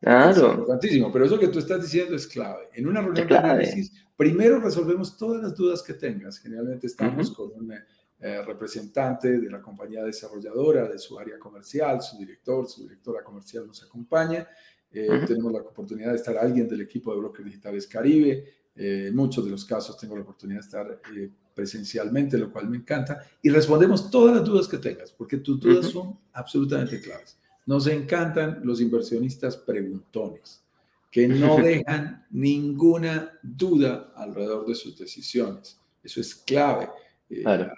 [0.00, 0.30] Claro.
[0.30, 2.68] Es importantísimo, pero eso que tú estás diciendo es clave.
[2.74, 6.38] En una reunión de análisis, primero resolvemos todas las dudas que tengas.
[6.38, 12.18] Generalmente estamos con un eh, representante de la compañía desarrolladora, de su área comercial, su
[12.18, 14.46] director, su directora comercial nos acompaña
[14.92, 18.44] eh, tenemos la oportunidad de estar alguien del equipo de Brokers Digitales Caribe.
[18.74, 22.68] Eh, en muchos de los casos tengo la oportunidad de estar eh, presencialmente, lo cual
[22.68, 23.24] me encanta.
[23.42, 27.38] Y respondemos todas las dudas que tengas, porque tus dudas son absolutamente claves.
[27.66, 30.62] Nos encantan los inversionistas preguntones,
[31.10, 35.78] que no dejan ninguna duda alrededor de sus decisiones.
[36.02, 36.88] Eso es clave.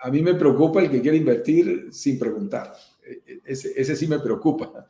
[0.03, 2.75] A mí me preocupa el que quiere invertir sin preguntar.
[3.44, 4.87] Ese, ese sí me preocupa.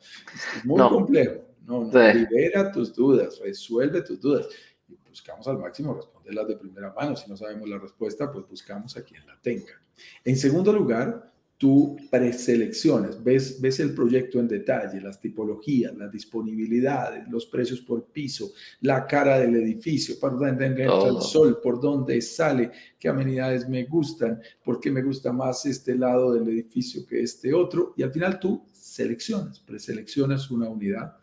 [0.57, 1.45] Es muy complejo.
[1.65, 4.47] No, libera tus dudas, resuelve tus dudas.
[4.87, 7.15] Y buscamos al máximo responderlas de primera mano.
[7.15, 9.79] Si no sabemos la respuesta, pues buscamos a quien la tenga.
[10.23, 11.28] En segundo lugar,
[11.59, 18.05] tú preseleccionas, ves, ves el proyecto en detalle, las tipologías, las disponibilidades, los precios por
[18.05, 23.67] piso, la cara del edificio, por dónde entra el sol, por dónde sale, qué amenidades
[23.67, 27.93] me gustan, por qué me gusta más este lado del edificio que este otro.
[27.97, 31.17] Y al final tú seleccionas, preseleccionas una unidad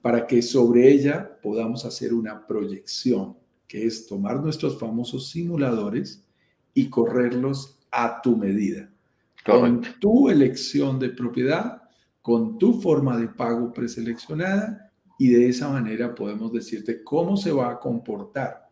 [0.00, 3.36] para que sobre ella podamos hacer una proyección,
[3.68, 6.24] que es tomar nuestros famosos simuladores
[6.72, 8.90] y correrlos a tu medida,
[9.44, 11.82] con tu elección de propiedad,
[12.20, 17.70] con tu forma de pago preseleccionada y de esa manera podemos decirte cómo se va
[17.70, 18.68] a comportar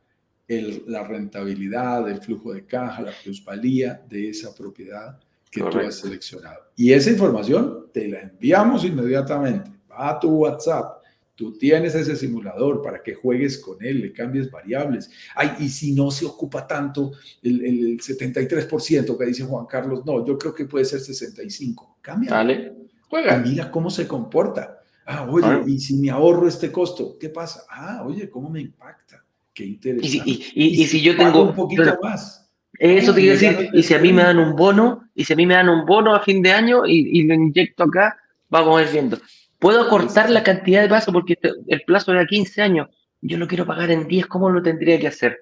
[0.49, 5.19] la rentabilidad, el flujo de caja, la plusvalía de esa propiedad
[5.51, 6.59] que tú has seleccionado.
[6.77, 9.71] Y esa información te la enviamos inmediatamente.
[9.91, 11.00] Va a tu WhatsApp,
[11.41, 15.11] Tú tienes ese simulador para que juegues con él, le cambies variables.
[15.35, 20.27] Ay, y si no se ocupa tanto el, el 73% que dice Juan Carlos, no,
[20.27, 21.97] yo creo que puede ser 65.
[22.03, 22.33] Cambia.
[22.33, 22.75] Dale,
[23.09, 23.39] juega.
[23.39, 24.81] mira cómo se comporta.
[25.07, 27.63] Ah, oye, y si me ahorro este costo, ¿qué pasa?
[27.71, 29.25] Ah, oye, ¿cómo me impacta?
[29.55, 30.31] Qué interesante.
[30.55, 32.51] Y, si, yo tengo un poquito más.
[32.79, 35.37] Eso te a decir, y si a mí me dan un bono, y si a
[35.37, 38.19] mí me dan un bono a fin de año y, y lo inyecto acá,
[38.51, 39.19] vamos a ir viendo.
[39.61, 42.89] Puedo cortar la cantidad de plazo porque el plazo era 15 años.
[43.21, 45.39] yo lo quiero pagar en 10, ¿cómo lo tendría que hacer?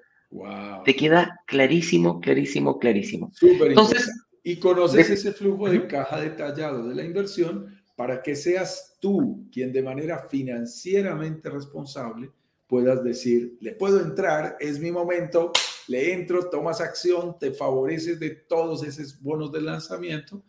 [0.85, 3.31] Te queda clarísimo, clarísimo, clarísimo.
[3.41, 4.11] Entonces,
[4.43, 9.73] y conoces ese flujo de caja detallado de la inversión para que seas tú quien
[9.73, 12.31] de manera financieramente responsable
[12.67, 15.53] puedas decir, le puedo entrar, es mi momento,
[15.87, 20.43] le entro, tomas acción, te favoreces de todos esos bonos de lanzamiento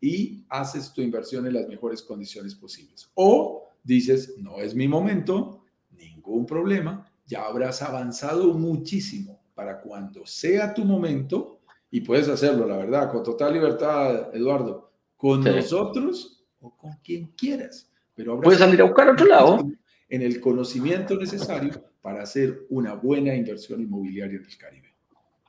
[0.00, 3.10] y haces tu inversión en las mejores condiciones posibles.
[3.14, 10.74] O dices, no es mi momento, ningún problema, ya habrás avanzado muchísimo para cuando sea
[10.74, 16.92] tu momento, y puedes hacerlo, la verdad, con total libertad, Eduardo, con nosotros o con
[17.02, 17.90] quien quieras.
[18.14, 19.66] Pero puedes salir a buscar a otro lado.
[20.08, 24.94] En el conocimiento necesario para hacer una buena inversión inmobiliaria en el Caribe.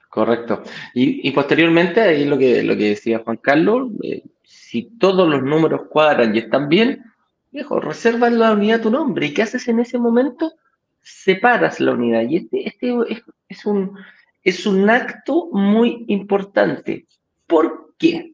[0.10, 0.64] Correcto.
[0.94, 5.82] Y, posteriormente, ahí lo que, lo que decía Juan Carlos, eh, si todos los números
[5.90, 7.04] cuadran y están bien,
[7.52, 9.28] viejo, reserva la unidad a tu nombre.
[9.28, 10.54] ¿Y qué haces en ese momento?
[11.02, 12.22] Separas la unidad.
[12.30, 12.96] Y este, este
[13.50, 13.98] es, un,
[14.44, 17.06] es un acto muy importante.
[17.46, 18.34] ¿Por qué?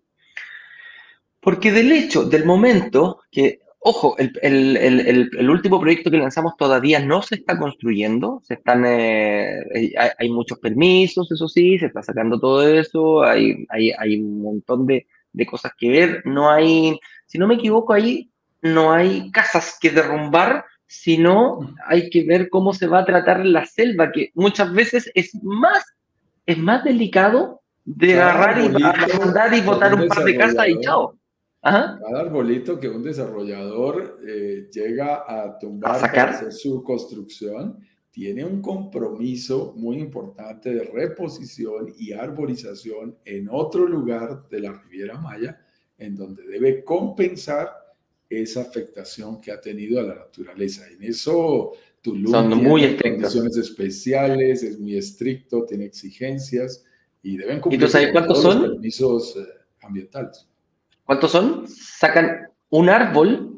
[1.39, 7.35] Porque del hecho, del momento que Ojo, el, último proyecto que lanzamos todavía no se
[7.35, 13.23] está construyendo, se están, eh, hay, muchos permisos, eso sí, se está sacando todo eso,
[13.23, 15.05] hay, hay, un montón de,
[15.45, 18.29] cosas que ver, no hay, si no me equivoco, ahí
[18.61, 23.65] no hay casas que derrumbar, sino hay que ver cómo se va a tratar la
[23.65, 25.83] selva, que muchas veces es más,
[26.45, 31.17] es más delicado de agarrar y mandar y botar un par de casas y chao.
[31.61, 37.79] Cada arbolito que un desarrollador eh, llega a tumbar para hacer su construcción
[38.13, 45.17] tiene un compromiso muy importante de reposición y arborización en otro lugar de la Riviera
[45.17, 45.59] Maya,
[45.97, 47.71] en donde debe compensar
[48.29, 50.87] esa afectación que ha tenido a la naturaleza.
[50.91, 51.71] En eso
[52.03, 56.85] Tulum Son tiene muy condiciones especiales, es muy estricto, tiene exigencias
[57.23, 58.61] y deben cumplir ¿Y cuántos son?
[58.61, 59.47] los permisos eh,
[59.81, 60.47] ambientales.
[61.03, 61.67] ¿Cuántos son?
[61.67, 63.52] Sacan un árbol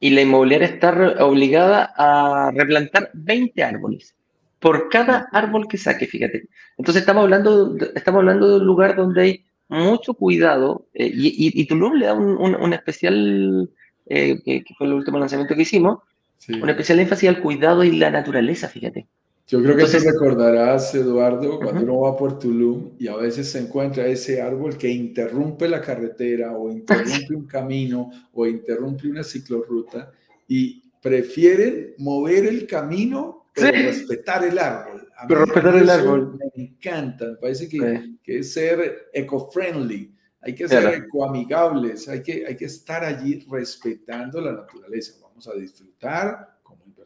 [0.00, 0.90] y la inmobiliaria está
[1.24, 4.14] obligada a replantar 20 árboles
[4.58, 6.48] por cada árbol que saque, fíjate.
[6.76, 11.66] Entonces estamos hablando, estamos hablando de un lugar donde hay mucho cuidado eh, y, y,
[11.66, 13.70] Tulum le da un, especial,
[14.06, 16.00] eh, que, fue el último lanzamiento que hicimos,
[16.48, 19.06] un especial énfasis al cuidado y la naturaleza, fíjate.
[19.50, 23.58] Yo creo que te recordarás, Eduardo, cuando uno va por Tulum y a veces se
[23.58, 30.12] encuentra ese árbol que interrumpe la carretera o interrumpe un camino o interrumpe una ciclorruta
[30.46, 35.08] y prefieren mover el camino pero respetar el árbol.
[35.26, 36.38] pero respetar el árbol.
[36.54, 42.46] Me encanta, me parece que, que es ser eco-friendly, hay que ser ecoamigables, hay que,
[42.46, 45.14] hay que estar allí respetando la naturaleza.
[45.20, 46.49] Vamos a disfrutar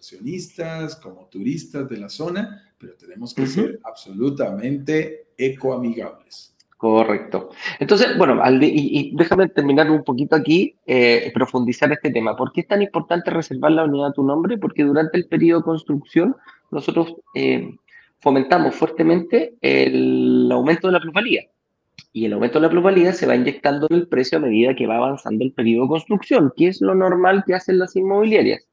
[0.05, 6.55] inversionistas, como turistas de la zona, pero tenemos que ser absolutamente ecoamigables.
[6.77, 7.51] Correcto.
[7.79, 12.37] Entonces, bueno, y, déjame terminar un poquito aquí, eh, profundizar este tema.
[12.37, 14.59] ¿Por qué es tan importante reservar la unidad a tu nombre?
[14.59, 16.37] Porque durante el periodo de construcción
[16.71, 17.75] nosotros eh,
[18.19, 21.45] fomentamos fuertemente el aumento de la plusvalía.
[22.12, 24.87] Y el aumento de la plusvalía se va inyectando en el precio a medida que
[24.87, 28.69] va avanzando el periodo de construcción, que es lo normal que hacen las inmobiliarias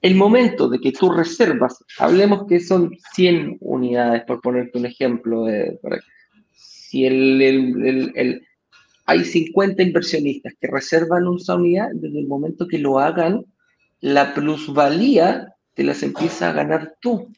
[0.00, 5.46] el momento de que tú reservas, hablemos que son 100 unidades, por ponerte un ejemplo,
[6.54, 8.46] si el,
[9.06, 13.44] hay 50 inversionistas que reservan una unidad, desde el momento que lo hagan,
[14.00, 17.32] la plusvalía te las empieza a ganar tú.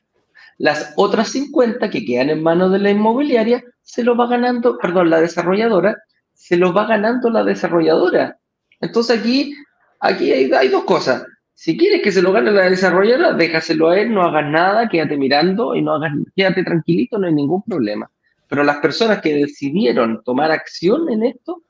[0.58, 5.08] Las otras 50 que quedan en manos de la inmobiliaria, se lo va ganando, perdón,
[5.08, 5.96] la desarrolladora,
[6.34, 8.38] se lo va ganando la desarrolladora.
[8.80, 9.54] Entonces aquí,
[10.00, 11.24] aquí hay dos cosas
[11.60, 15.18] si quieres que se lo gane la desarrolladora, déjaselo a él, no hagas nada, quédate
[15.18, 18.10] mirando y no hagas, quédate tranquilito, no hay ningún problema.
[18.48, 21.62] Pero las personas que decidieron tomar acción en esto,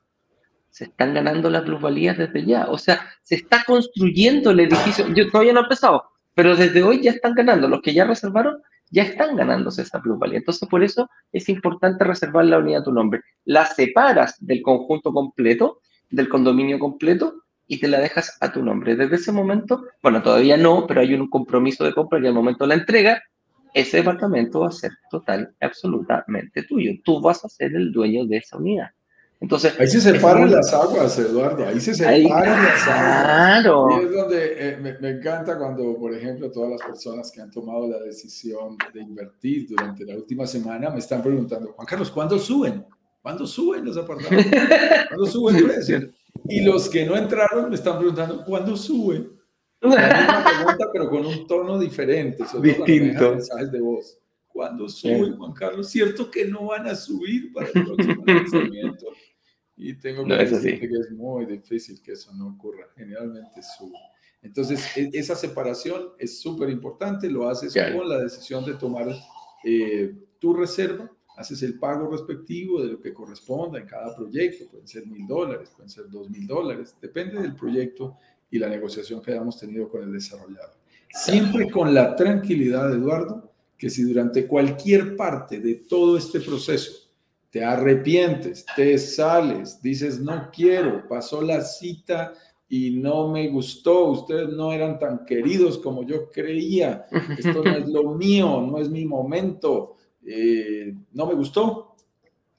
[0.68, 2.66] se están ganando las plusvalías desde ya.
[2.68, 5.08] O sea, se está construyendo el edificio.
[5.12, 6.04] Yo todavía no he empezado,
[6.36, 7.66] pero desde hoy ya están ganando.
[7.66, 8.62] Los que ya reservaron,
[8.92, 10.38] ya están ganándose esa plusvalía.
[10.38, 13.22] Entonces, por eso es importante reservar la unidad a tu nombre.
[13.44, 15.80] La separas del conjunto completo,
[16.10, 18.96] del condominio completo, y te la dejas a tu nombre.
[18.96, 22.64] Desde ese momento, bueno, todavía no, pero hay un compromiso de compra y al momento
[22.64, 23.22] de la entrega,
[23.72, 26.90] ese departamento va a ser total, absolutamente tuyo.
[27.04, 28.88] Tú vas a ser el dueño de esa unidad.
[29.38, 31.64] Entonces, ahí se separan las aguas, Eduardo.
[31.64, 33.62] Ahí se separan las aguas.
[33.62, 33.86] Claro.
[33.88, 37.52] Y es donde eh, me, me, encanta cuando, por ejemplo, todas las personas que han
[37.52, 42.36] tomado la decisión de invertir durante la última semana me están preguntando, Juan Carlos, ¿cuándo
[42.36, 42.84] suben?
[43.22, 44.60] ¿Cuándo suben los apartamentos?
[45.08, 46.10] ¿Cuándo suben el precio?
[46.50, 49.30] Y los que no entraron me están preguntando, ¿cuándo sube?
[49.80, 52.44] La pregunta, pero con un tono diferente.
[52.60, 53.30] Distinto.
[53.30, 54.18] Mensajes de voz.
[54.48, 55.88] ¿Cuándo sube, Juan Carlos?
[55.88, 59.06] ¿Cierto que no van a subir para el próximo lanzamiento?
[59.76, 62.86] Y tengo que decir que es muy difícil que eso no ocurra.
[62.96, 63.96] Generalmente sube.
[64.42, 67.30] Entonces, e, esa separación es súper importante.
[67.30, 69.08] Lo haces con la decisión de tomar
[69.64, 71.10] eh, tu reserva,
[71.40, 74.66] haces el pago respectivo de lo que corresponda en cada proyecto.
[74.70, 76.94] Pueden ser mil dólares, pueden ser dos mil dólares.
[77.00, 78.16] Depende del proyecto
[78.50, 80.74] y la negociación que hayamos tenido con el desarrollador.
[81.08, 87.08] Siempre con la tranquilidad, Eduardo, que si durante cualquier parte de todo este proceso
[87.50, 92.34] te arrepientes, te sales, dices no quiero, pasó la cita
[92.68, 97.88] y no me gustó, ustedes no eran tan queridos como yo creía, esto no es
[97.88, 99.96] lo mío, no es mi momento,
[100.32, 101.96] eh, no me gustó,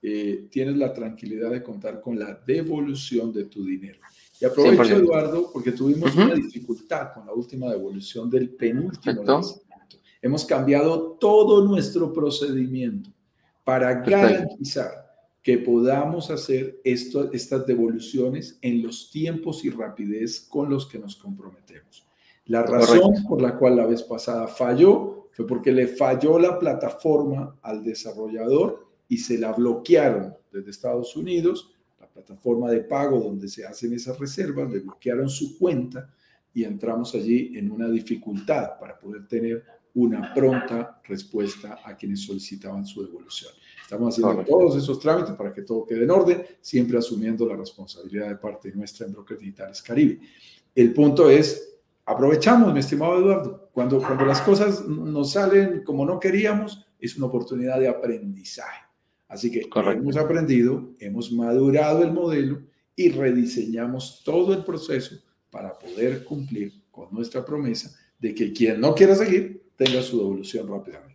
[0.02, 4.00] eh, tienes la tranquilidad de contar con la devolución de tu dinero.
[4.42, 9.98] Y aprovecho, Eduardo, porque tuvimos una dificultad con la última devolución del penúltimo lanzamiento.
[10.22, 13.10] Hemos cambiado todo nuestro procedimiento
[13.64, 15.10] para garantizar
[15.42, 21.16] que podamos hacer esto, estas devoluciones en los tiempos y rapidez con los que nos
[21.16, 22.06] comprometemos.
[22.48, 27.58] La razón por la cual la vez pasada falló fue porque le falló la plataforma
[27.62, 33.66] al desarrollador y se la bloquearon desde Estados Unidos, la plataforma de pago donde se
[33.66, 36.14] hacen esas reservas, le bloquearon su cuenta
[36.54, 39.64] y entramos allí en una dificultad para poder tener
[39.94, 43.52] una pronta respuesta a quienes solicitaban su devolución.
[43.82, 48.30] Estamos haciendo todos esos trámites para que todo quede en orden, siempre asumiendo la responsabilidad
[48.30, 50.22] de parte nuestra en Brokers Digitales Caribe.
[50.74, 51.71] El punto es,
[52.12, 57.28] aprovechamos, mi estimado Eduardo, cuando, cuando las cosas nos salen como no queríamos, es una
[57.28, 58.82] oportunidad de aprendizaje.
[59.28, 62.62] Así que hemos aprendido, hemos madurado el modelo
[62.96, 65.16] y rediseñamos todo el proceso
[65.50, 70.68] para poder cumplir con nuestra promesa de que quien no quiera seguir tenga su devolución
[70.68, 71.12] rápidamente.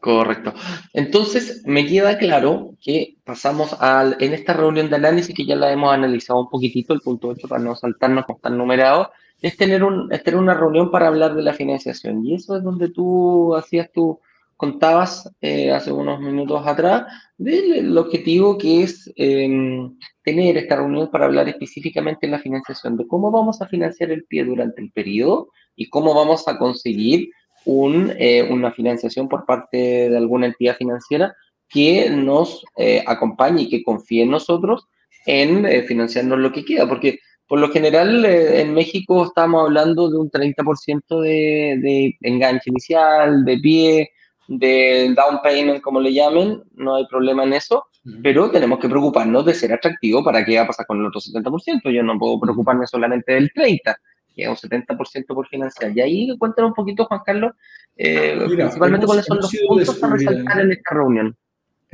[0.00, 0.52] Correcto.
[0.92, 5.72] Entonces, me queda claro que pasamos al, en esta reunión de análisis, que ya la
[5.72, 9.10] hemos analizado un poquitito, el punto 8, para no saltarnos con tan numerado,
[9.44, 12.24] es tener, un, es tener una reunión para hablar de la financiación.
[12.24, 14.18] Y eso es donde tú hacías tú,
[14.56, 17.04] contabas eh, hace unos minutos atrás,
[17.36, 23.06] del objetivo que es em, tener esta reunión para hablar específicamente de la financiación, de
[23.06, 27.28] cómo vamos a financiar el pie durante el periodo y cómo vamos a conseguir
[27.66, 31.34] un, eh, una financiación por parte de alguna entidad financiera
[31.68, 34.86] que nos eh, acompañe y que confíe en nosotros
[35.26, 40.18] en eh, financiarnos lo que queda, porque por lo general en México estamos hablando de
[40.18, 44.10] un 30% de, de enganche inicial, de pie,
[44.48, 47.86] de down payment, como le llamen, no hay problema en eso,
[48.22, 51.20] pero tenemos que preocuparnos de ser atractivo para qué va a pasar con el otro
[51.20, 51.90] 70%.
[51.90, 53.96] Yo no puedo preocuparme solamente del 30%,
[54.34, 55.96] que es un 70% por financiar.
[55.96, 57.52] Y ahí cuéntanos un poquito, Juan Carlos,
[57.96, 61.36] eh, principalmente cuáles son los puntos a resaltar en esta reunión.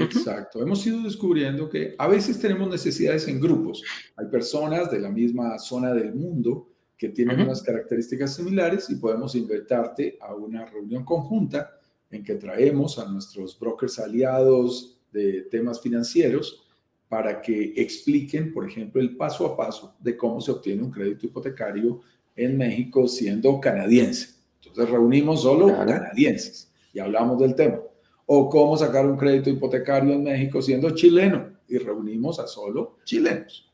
[0.03, 0.63] Exacto.
[0.63, 3.83] Hemos ido descubriendo que a veces tenemos necesidades en grupos.
[4.17, 9.35] Hay personas de la misma zona del mundo que tienen unas características similares y podemos
[9.35, 11.71] invitarte a una reunión conjunta
[12.11, 16.67] en que traemos a nuestros brokers aliados de temas financieros
[17.09, 21.27] para que expliquen, por ejemplo, el paso a paso de cómo se obtiene un crédito
[21.27, 22.01] hipotecario
[22.37, 24.35] en México siendo canadiense.
[24.63, 27.81] Entonces reunimos solo canadienses y hablamos del tema.
[28.33, 33.68] O cómo sacar un crédito hipotecario en México siendo chileno y reunimos a solo chilenos.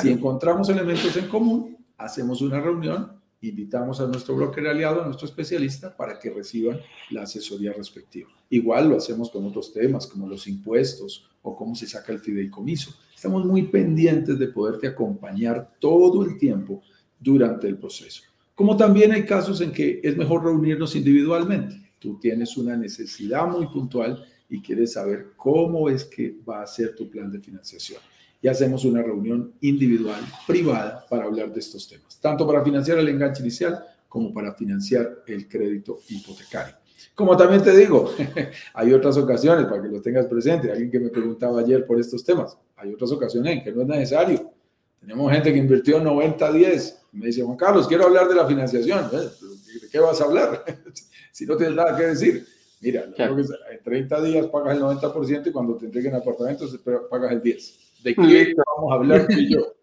[0.00, 5.26] Si encontramos elementos en común, hacemos una reunión, invitamos a nuestro broker aliado, a nuestro
[5.26, 6.80] especialista, para que reciban
[7.10, 8.30] la asesoría respectiva.
[8.48, 12.94] Igual lo hacemos con otros temas, como los impuestos o cómo se saca el fideicomiso.
[13.14, 16.82] Estamos muy pendientes de poderte acompañar todo el tiempo
[17.18, 18.22] durante el proceso.
[18.54, 21.89] Como también hay casos en que es mejor reunirnos individualmente.
[22.00, 26.96] Tú tienes una necesidad muy puntual y quieres saber cómo es que va a ser
[26.96, 28.00] tu plan de financiación.
[28.42, 33.08] Y hacemos una reunión individual, privada, para hablar de estos temas, tanto para financiar el
[33.08, 36.74] enganche inicial como para financiar el crédito hipotecario.
[37.14, 38.12] Como también te digo,
[38.74, 40.72] hay otras ocasiones para que lo tengas presente.
[40.72, 42.56] Alguien que me preguntaba ayer por estos temas.
[42.76, 44.52] Hay otras ocasiones en que no es necesario.
[44.98, 49.10] Tenemos gente que invirtió 90-10 me dice, Juan Carlos, quiero hablar de la financiación.
[49.10, 50.64] ¿De qué vas a hablar?
[51.32, 52.46] si no tienes nada que decir.
[52.82, 56.78] Mira, en 30 días pagas el 90% y cuando te entreguen apartamentos
[57.10, 58.02] pagas el 10%.
[58.02, 59.74] ¿De qué vamos a hablar tú y yo?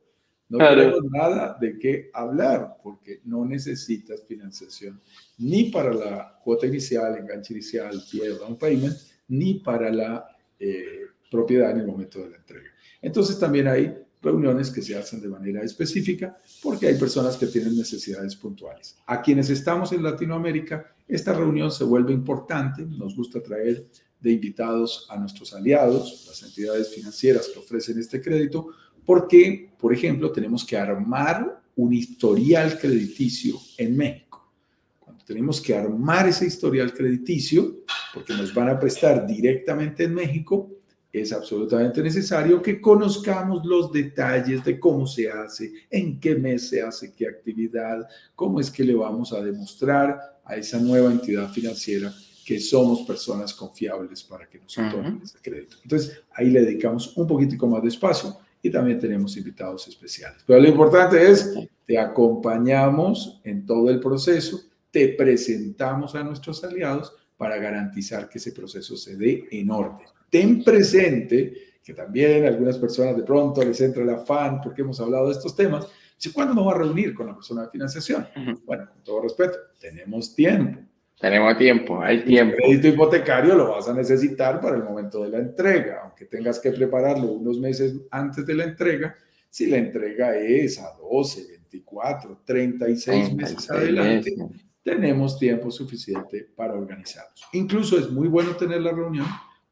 [0.50, 5.02] No tenemos nada de qué hablar porque no necesitas financiación
[5.40, 8.96] ni para la cuota inicial, enganche inicial, pie down payment,
[9.28, 10.26] ni para la
[10.58, 12.70] eh, propiedad en el momento de la entrega.
[13.02, 17.76] Entonces también hay reuniones que se hacen de manera específica porque hay personas que tienen
[17.76, 18.98] necesidades puntuales.
[19.06, 22.86] A quienes estamos en Latinoamérica, esta reunión se vuelve importante.
[22.86, 23.88] Nos gusta traer
[24.20, 28.68] de invitados a nuestros aliados, las entidades financieras que ofrecen este crédito,
[29.06, 34.52] porque, por ejemplo, tenemos que armar un historial crediticio en México.
[35.00, 40.77] Cuando tenemos que armar ese historial crediticio, porque nos van a prestar directamente en México,
[41.22, 46.82] es absolutamente necesario que conozcamos los detalles de cómo se hace, en qué mes se
[46.82, 52.14] hace qué actividad, cómo es que le vamos a demostrar a esa nueva entidad financiera
[52.46, 55.76] que somos personas confiables para que nos otorguen ese crédito.
[55.84, 60.44] Entonces, ahí le dedicamos un poquitico más de espacio y también tenemos invitados especiales.
[60.48, 61.54] Pero lo importante es,
[61.86, 64.62] te acompañamos en todo el proceso,
[64.92, 70.08] te presentamos a nuestros aliados para garantizar que ese proceso se dé en orden.
[70.30, 71.54] Ten presente
[71.84, 75.56] que también algunas personas de pronto les entra el afán porque hemos hablado de estos
[75.56, 75.88] temas.
[76.18, 78.28] Dice, ¿cuándo me voy a reunir con la persona de financiación?
[78.66, 80.82] Bueno, con todo respeto, tenemos tiempo.
[81.20, 82.56] Tenemos tiempo, hay tiempo.
[82.58, 86.60] El crédito hipotecario lo vas a necesitar para el momento de la entrega, aunque tengas
[86.60, 89.16] que prepararlo unos meses antes de la entrega,
[89.50, 94.36] si la entrega es a 12, 24, 36 meses adelante,
[94.84, 97.42] tenemos tiempo suficiente para organizarnos.
[97.54, 99.26] Incluso es muy bueno tener la reunión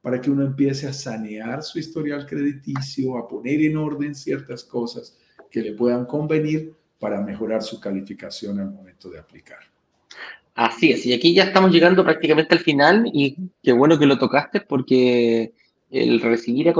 [0.05, 5.17] para que uno empiece a sanear su historial crediticio, a poner en orden ciertas cosas
[5.49, 9.57] que le puedan convenir para mejorar su calificación al momento de aplicar.
[10.53, 14.19] Así es, y aquí ya estamos llegando prácticamente al final y qué bueno que lo
[14.19, 15.55] tocaste porque
[15.89, 16.71] el recibir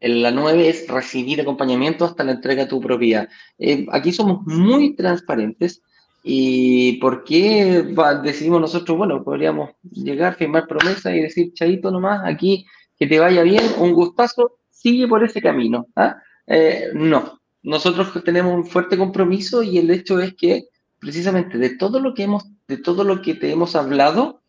[0.00, 3.28] la 9 es recibir acompañamiento hasta la entrega de tu propiedad.
[3.58, 5.82] Eh, aquí somos muy transparentes
[6.22, 7.84] y ¿por qué
[8.22, 12.66] decidimos nosotros, bueno, podríamos llegar, firmar promesa y decir, Chaito nomás, aquí
[12.96, 15.88] que te vaya bien, un gustazo, sigue por ese camino.
[15.96, 16.16] ¿ah?
[16.46, 20.66] Eh, no, nosotros tenemos un fuerte compromiso y el hecho es que
[21.00, 24.40] precisamente de todo lo que hemos de todo lo que te hemos hablado,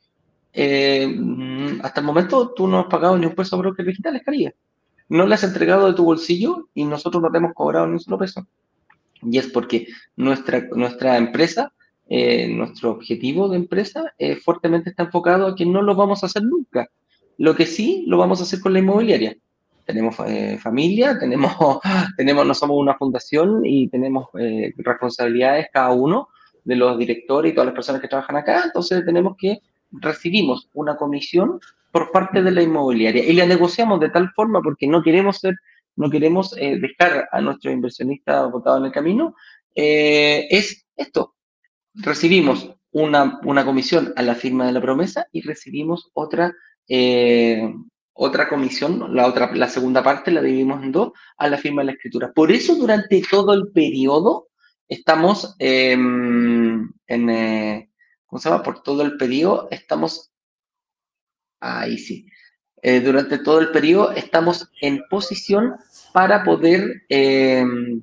[0.54, 4.22] eh, mm, hasta el momento tú no has pagado ni un peso a brokers digitales,
[4.24, 4.56] Caribe.
[5.10, 8.00] No le has entregado de tu bolsillo y nosotros no te hemos cobrado ni un
[8.00, 8.48] solo peso.
[9.30, 11.74] Y es porque nuestra, nuestra empresa,
[12.10, 16.28] eh, nuestro objetivo de empresa, eh, fuertemente está enfocado a que no lo vamos a
[16.28, 16.88] hacer nunca.
[17.38, 19.36] Lo que sí lo vamos a hacer con la inmobiliaria.
[19.86, 20.16] Tenemos
[20.60, 21.54] familia, tenemos,
[22.18, 24.28] tenemos, no somos una fundación y tenemos
[24.78, 26.30] responsabilidades cada uno
[26.64, 29.60] de los directores y todas las personas que trabajan acá, entonces tenemos que
[29.92, 31.60] recibimos una comisión
[31.92, 35.56] por parte de la inmobiliaria y la negociamos de tal forma porque no queremos ser,
[35.96, 39.36] no queremos eh, dejar a nuestro inversionista votado en el camino,
[39.76, 41.36] eh, es esto.
[41.94, 46.54] Recibimos una, una, comisión a la firma de la promesa y recibimos otra,
[46.88, 47.74] eh,
[48.14, 51.88] otra comisión, la, otra, la segunda parte la dividimos en dos, a la firma de
[51.88, 52.32] la escritura.
[52.34, 54.50] Por eso durante todo el periodo
[54.88, 57.90] estamos em, en,
[58.26, 58.64] ¿cómo se llama?
[58.64, 60.32] Por todo el periodo, estamos,
[61.60, 62.28] ahí sí,
[62.84, 65.76] eh, durante todo el periodo estamos en posición
[66.12, 68.02] para poder, em,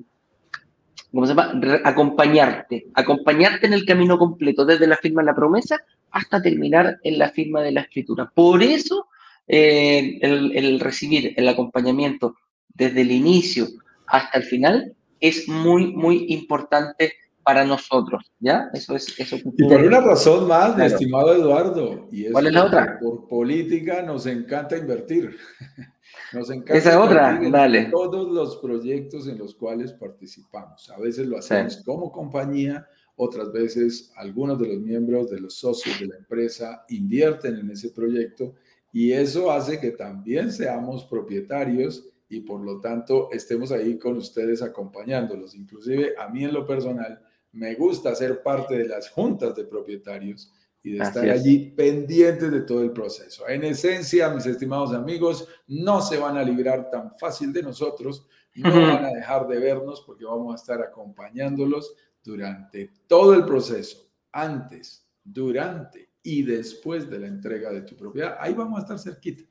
[1.13, 1.53] ¿cómo se llama?
[1.85, 5.77] acompañarte, acompañarte en el camino completo, desde la firma de la promesa
[6.11, 8.33] hasta terminar en la firma de la escritura.
[8.35, 9.07] Por eso,
[9.47, 12.37] eh, el, el recibir el acompañamiento
[12.73, 13.69] desde el inicio
[14.07, 17.13] hasta el final es muy, muy importante
[17.51, 18.71] para nosotros, ¿ya?
[18.73, 19.19] Eso es...
[19.19, 22.07] Eso y por una razón más, mi estimado Eduardo.
[22.13, 22.99] Y es ¿Cuál es la otra?
[23.01, 25.37] Por política nos encanta invertir.
[26.33, 27.87] Nos encanta Esa otra, dale.
[27.87, 30.89] Todos los proyectos en los cuales participamos.
[30.91, 32.87] A veces lo hacemos como compañía,
[33.17, 37.91] otras veces algunos de los miembros de los socios de la empresa invierten en ese
[37.91, 38.55] proyecto
[38.93, 44.63] y eso hace que también seamos propietarios y por lo tanto estemos ahí con ustedes
[44.63, 45.57] acompañándolos.
[45.57, 47.21] Inclusive a mí en lo personal
[47.53, 52.63] me gusta ser parte de las juntas de propietarios y de estar allí pendientes de
[52.63, 53.47] todo el proceso.
[53.49, 58.71] En esencia, mis estimados amigos, no se van a librar tan fácil de nosotros, no
[58.71, 65.07] van a dejar de vernos porque vamos a estar acompañándolos durante todo el proceso, antes,
[65.23, 68.37] durante y después de la entrega de tu propiedad.
[68.41, 69.45] Ahí vamos a estar cerquita.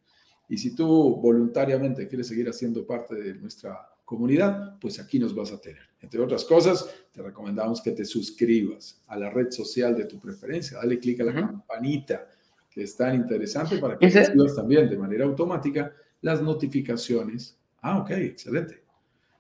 [0.48, 5.52] Y si tú voluntariamente quieres seguir haciendo parte de nuestra comunidad, pues aquí nos vas
[5.52, 5.84] a tener.
[6.02, 10.80] Entre otras cosas, te recomendamos que te suscribas a la red social de tu preferencia.
[10.80, 12.28] Dale clic a la campanita,
[12.72, 17.56] que es tan interesante para que recibas también de manera automática las notificaciones.
[17.82, 18.82] Ah, ok, excelente.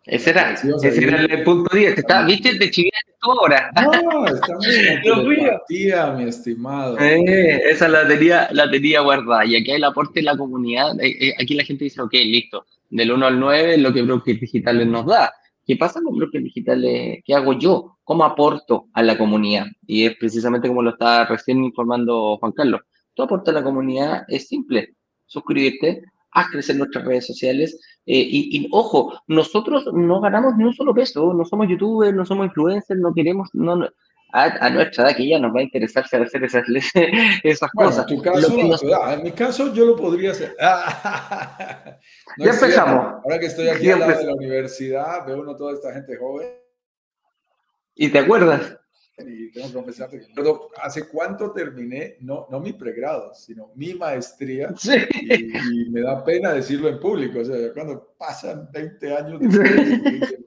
[0.05, 2.03] Ese era, ese era el punto 10.
[2.27, 2.59] ¿Viste?
[2.59, 3.71] Te chiviaste tú ahora.
[3.73, 6.95] No, estamos en mi estimado.
[6.99, 9.47] Eh, esa la tenía, la tenía guardada.
[9.47, 10.99] Y aquí hay el aporte de la comunidad.
[10.99, 12.67] Eh, eh, aquí la gente dice, ok, listo.
[12.89, 15.31] Del 1 al 9 lo que Broker Digitales nos da.
[15.69, 17.19] ¿qué pasa con brokers digitales?
[17.23, 17.99] ¿Qué hago yo?
[18.03, 19.67] ¿Cómo aporto a la comunidad?
[19.85, 22.81] Y es precisamente como lo estaba recién informando Juan Carlos.
[23.13, 24.95] Tu aporte a la comunidad es simple.
[25.27, 27.79] Suscribirte, haz crecer nuestras redes sociales.
[28.07, 32.47] Eh, y, ojo, nosotros no ganamos ni un solo peso, no somos youtubers, no somos
[32.47, 33.49] influencers, no queremos,
[34.31, 36.63] a, nuestra edad que ya nos va a interesar hacer esas,
[37.43, 38.05] esas cosas.
[38.09, 38.59] En, tu caso,
[39.13, 40.55] en mi caso yo lo podría hacer.
[40.59, 41.97] ya
[42.37, 43.21] empezamos.
[43.23, 46.49] Ahora que estoy aquí al lado de la universidad, veo uno toda esta gente joven.
[47.95, 48.79] ¿Y te acuerdas?
[49.27, 50.27] y tengo que confesarte que
[50.81, 54.73] hace cuánto terminé, no, no mi pregrado, sino mi maestría.
[54.79, 54.95] Sí.
[55.11, 57.39] Y, me da pena decirlo en público.
[57.39, 59.41] O sea, cuando pasan 20 años,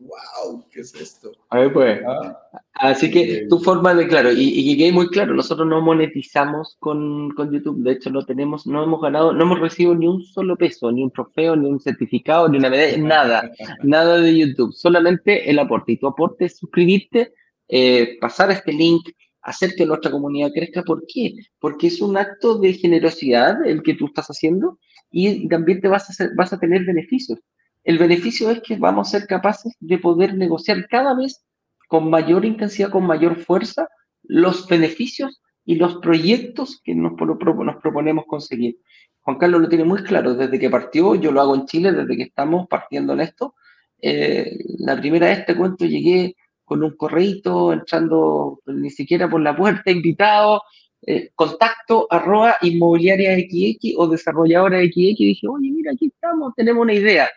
[0.01, 1.33] wow, ¿qué es esto?
[1.51, 2.01] A ver, pues.
[2.07, 5.83] Ah, Así que eh, tu forma de, claro, y, y que muy claro, nosotros no
[5.83, 7.83] monetizamos con, con, YouTube.
[7.83, 11.03] De hecho, no tenemos, no hemos ganado, no hemos recibido ni un solo peso, ni
[11.03, 13.51] un trofeo, ni un certificado, ni una medalla, nada,
[13.83, 14.73] nada de YouTube.
[14.73, 15.93] Solamente el aporte.
[15.93, 17.35] Y tu aporte es suscribirte
[17.69, 19.07] eh, pasar este link,
[19.43, 20.83] hacer que nuestra comunidad crezca.
[20.83, 21.35] ¿Por qué?
[21.59, 24.79] Porque es un acto de generosidad el que tú estás haciendo
[25.11, 27.39] y también te vas a, vas a tener beneficios.
[27.85, 31.45] El beneficio es que vamos a ser capaces de poder negociar cada vez
[31.93, 33.87] con mayor intensidad, con mayor fuerza,
[34.23, 38.79] los beneficios y los proyectos que nos, nos proponemos conseguir.
[39.21, 42.17] Juan Carlos lo tiene muy claro, desde que partió, yo lo hago en Chile, desde
[42.17, 43.57] que estamos partiendo en esto.
[44.01, 46.35] Eh, la primera vez, te cuento, llegué
[46.65, 50.63] con un correito, entrando ni siquiera por la puerta, invitado,
[51.07, 56.85] eh, contacto arroba inmobiliaria XX o desarrolladora XX, y dije, oye, mira, aquí estamos, tenemos
[56.85, 57.29] una idea.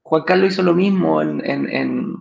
[0.00, 2.16] Juan Carlos hizo lo mismo en, en, en,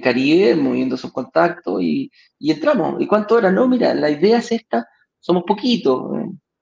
[0.00, 2.10] Caribe, moviendo sus contactos y,
[2.40, 3.00] entramos.
[3.00, 3.50] ¿Y cuánto era?
[3.50, 4.86] No, mira, la idea es esta,
[5.20, 6.10] somos poquitos,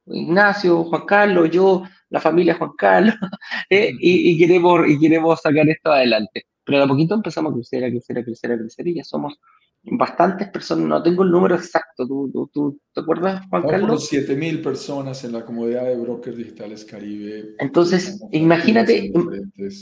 [0.07, 3.15] Ignacio, Juan Carlos, yo, la familia Juan Carlos,
[3.71, 6.47] eh, y, y, queremos, y queremos sacar esto adelante.
[6.65, 9.05] Pero de a poquito empezamos a crecer, a crecer, a crecer, a crecer y ya
[9.05, 9.39] somos
[9.87, 10.87] bastantes personas.
[10.87, 12.07] No tengo el número exacto.
[12.07, 14.11] ¿Tú, tú, te acuerdas, Juan Carlos?
[14.11, 17.55] 7.000 personas en la comunidad de brokers digitales Caribe.
[17.59, 19.13] Entonces, imagínate,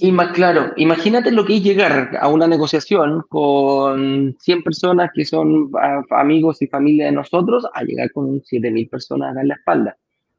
[0.01, 5.25] y más claro, imagínate lo que es llegar a una negociación con 100 personas que
[5.25, 5.71] son
[6.11, 9.97] amigos y familia de nosotros, a llegar con 7.000 personas en la espalda.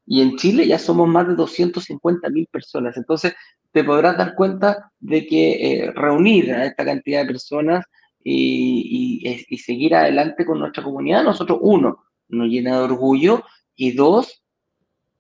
[0.07, 2.95] Y en Chile ya somos más de 250.000 personas.
[2.95, 3.33] Entonces,
[3.71, 7.85] te podrás dar cuenta de que eh, reunir a esta cantidad de personas
[8.27, 13.43] y, y, seguir adelante con nuestra comunidad, nosotros, uno, nos llena de orgullo
[13.75, 14.41] y dos,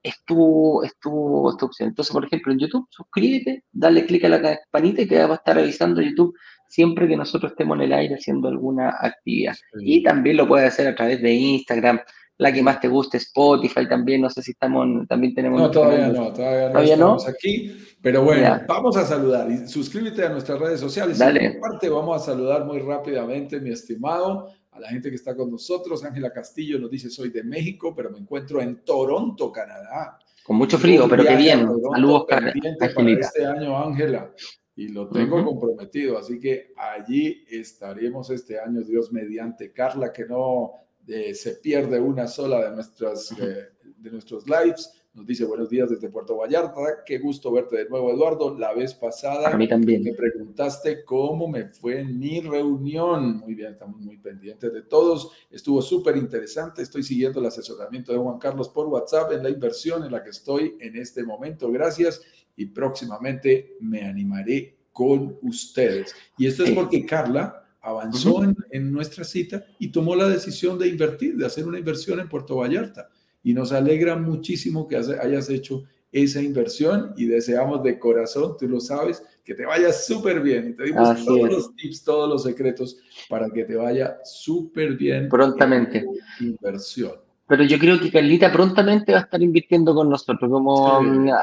[0.01, 1.11] es tu, es tu,
[1.47, 1.89] opción.
[1.89, 5.37] Entonces, por ejemplo, en YouTube, suscríbete, dale clic a la campanita y te va a
[5.37, 6.35] estar avisando YouTube
[6.67, 9.55] siempre que nosotros estemos en el aire haciendo alguna actividad.
[9.79, 11.99] Y también lo puedes hacer a través de Instagram,
[12.37, 15.61] la que más te guste, Spotify también, no sé si estamos, también tenemos...
[15.61, 20.29] No, todavía no, todavía no estamos aquí, pero bueno, vamos a saludar y suscríbete a
[20.29, 21.17] nuestras redes sociales.
[21.17, 21.57] Dale.
[21.61, 26.03] Parte vamos a saludar muy rápidamente, mi estimado, a la gente que está con nosotros.
[26.03, 30.19] Ángela Castillo nos dice, soy de México, pero me encuentro en Toronto, Canadá.
[30.43, 31.67] Con mucho frío, pero qué bien.
[31.91, 34.31] Saludos, para este año, Ángela.
[34.75, 39.71] Y lo tengo comprometido, así que allí estaremos este año, Dios mediante.
[39.71, 44.91] Carla, que no se pierde una sola de, nuestras, eh, de nuestros lives.
[45.13, 47.03] Nos dice buenos días desde Puerto Vallarta.
[47.05, 48.57] Qué gusto verte de nuevo, Eduardo.
[48.57, 50.03] La vez pasada A mí también.
[50.03, 53.37] me preguntaste cómo me fue en mi reunión.
[53.37, 55.31] Muy bien, estamos muy pendientes de todos.
[55.49, 56.81] Estuvo súper interesante.
[56.81, 60.31] Estoy siguiendo el asesoramiento de Juan Carlos por WhatsApp en la inversión en la que
[60.31, 61.71] estoy en este momento.
[61.71, 62.21] Gracias.
[62.57, 66.13] Y próximamente me animaré con ustedes.
[66.37, 71.37] Y esto es porque Carla avanzó en, nuestra cita y tomó la decisión de invertir,
[71.37, 73.09] de hacer una inversión en Puerto Vallarta.
[73.43, 78.79] Y nos alegra muchísimo que hayas hecho esa inversión y deseamos de corazón, tú lo
[78.79, 80.69] sabes, que te vaya súper bien.
[80.69, 82.97] Y te dimos todos los tips, todos los secretos
[83.29, 85.29] para que te vaya súper bien.
[85.29, 86.05] Prontamente.
[86.39, 87.24] inversión.
[87.47, 90.49] Pero yo creo que Carlita prontamente va a estar invirtiendo con nosotros.
[90.49, 90.99] Como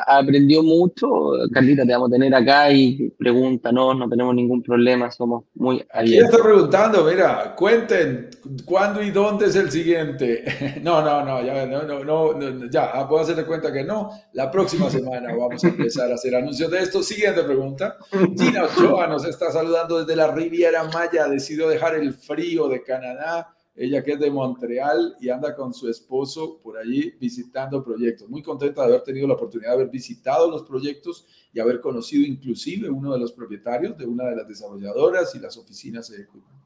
[0.08, 1.06] aprendió mucho,
[1.52, 6.28] Carlita, te vamos a tener acá y pregúntanos, no tenemos ningún problema, somos muy abiertos.
[6.28, 8.30] Aquí está preguntando, mira, cuenten
[8.64, 10.44] cuándo y dónde es el siguiente.
[10.82, 14.10] No, no, no, ya, no, no, no, ya, ah, puedo hacerle cuenta que no.
[14.32, 17.02] La próxima semana vamos a empezar a hacer anuncios de esto.
[17.02, 17.96] Siguiente pregunta.
[18.36, 23.54] Gina Ochoa nos está saludando desde la Riviera Maya, decidió dejar el frío de Canadá
[23.74, 28.28] ella que es de Montreal y anda con su esposo por allí visitando proyectos.
[28.28, 32.26] Muy contenta de haber tenido la oportunidad de haber visitado los proyectos y haber conocido
[32.26, 36.12] inclusive uno de los propietarios de una de las desarrolladoras y las oficinas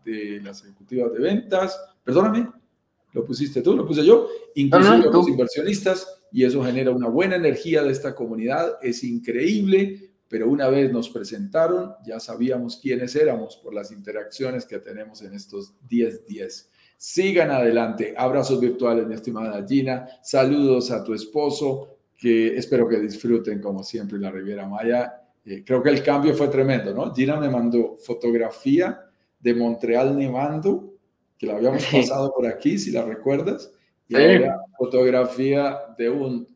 [0.04, 1.80] de las ejecutivas de ventas.
[2.02, 2.48] Perdóname,
[3.12, 7.82] lo pusiste tú, lo puse yo, inclusive los inversionistas y eso genera una buena energía
[7.82, 8.78] de esta comunidad.
[8.82, 14.78] Es increíble pero una vez nos presentaron, ya sabíamos quiénes éramos por las interacciones que
[14.78, 16.66] tenemos en estos 10-10.
[16.96, 18.14] Sigan adelante.
[18.16, 20.08] Abrazos virtuales, mi estimada Gina.
[20.22, 25.22] Saludos a tu esposo, que espero que disfruten como siempre la Riviera Maya.
[25.44, 27.14] Eh, creo que el cambio fue tremendo, ¿no?
[27.14, 29.00] Gina me mandó fotografía
[29.38, 30.94] de Montreal nevando,
[31.38, 33.70] que la habíamos pasado por aquí, si la recuerdas,
[34.08, 36.46] y ahora fotografía de un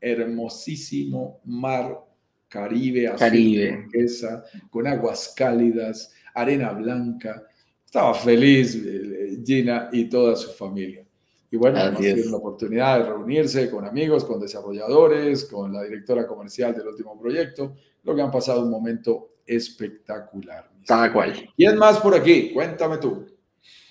[0.00, 2.08] hermosísimo mar
[2.48, 3.86] Caribe, azul, Caribe.
[4.70, 7.46] con aguas cálidas, arena blanca.
[7.88, 11.06] Estaba feliz eh, Gina y toda su familia.
[11.50, 16.74] Y bueno, tenido la oportunidad de reunirse con amigos, con desarrolladores, con la directora comercial
[16.74, 20.68] del último proyecto, lo que han pasado un momento espectacular.
[20.84, 21.32] Tal cual.
[21.56, 22.52] ¿Quién más por aquí?
[22.52, 23.26] Cuéntame tú.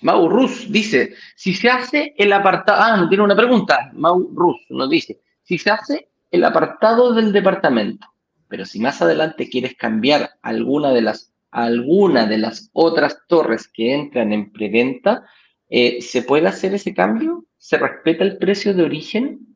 [0.02, 4.64] Mau Rus dice, si se hace el apartado, ah, no tiene una pregunta, Mau Rus
[4.68, 8.06] nos dice, si se hace el apartado del departamento,
[8.46, 13.94] pero si más adelante quieres cambiar alguna de las, alguna de las otras torres que
[13.94, 15.26] entran en preventa,
[15.68, 17.44] eh, ¿se puede hacer ese cambio?
[17.58, 19.48] ¿Se respeta el precio de origen?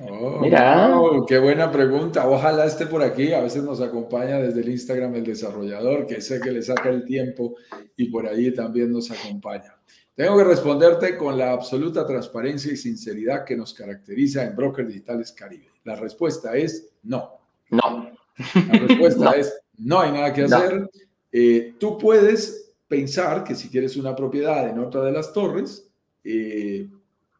[0.00, 0.92] Oh, Mira.
[1.26, 2.28] qué buena pregunta.
[2.28, 3.32] Ojalá esté por aquí.
[3.32, 7.04] A veces nos acompaña desde el Instagram el desarrollador, que sé que le saca el
[7.04, 7.56] tiempo
[7.96, 9.74] y por ahí también nos acompaña.
[10.14, 15.32] Tengo que responderte con la absoluta transparencia y sinceridad que nos caracteriza en Broker Digitales
[15.32, 15.70] Caribe.
[15.84, 17.40] La respuesta es no.
[17.70, 18.10] No.
[18.54, 20.90] La respuesta es no hay nada que hacer.
[21.32, 25.88] Eh, tú puedes pensar que si quieres una propiedad en otra de las torres,
[26.24, 26.88] eh,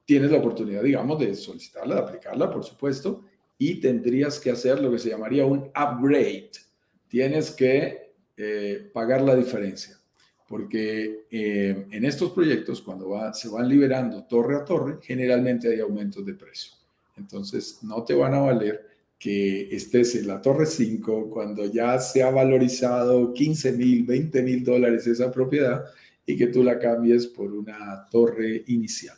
[0.04, 3.24] tienes la oportunidad, digamos, de solicitarla, de aplicarla, por supuesto,
[3.56, 6.50] y tendrías que hacer lo que se llamaría un upgrade.
[7.08, 9.98] Tienes que eh, pagar la diferencia,
[10.46, 16.34] porque en estos proyectos, cuando se van liberando torre a torre, generalmente hay aumentos de
[16.34, 16.72] precio.
[17.16, 18.86] Entonces, no te van a valer
[19.18, 24.64] que estés en la Torre 5 cuando ya se ha valorizado 15 mil, 20 mil
[24.64, 25.84] dólares esa propiedad
[26.24, 29.16] y que tú la cambies por una torre inicial.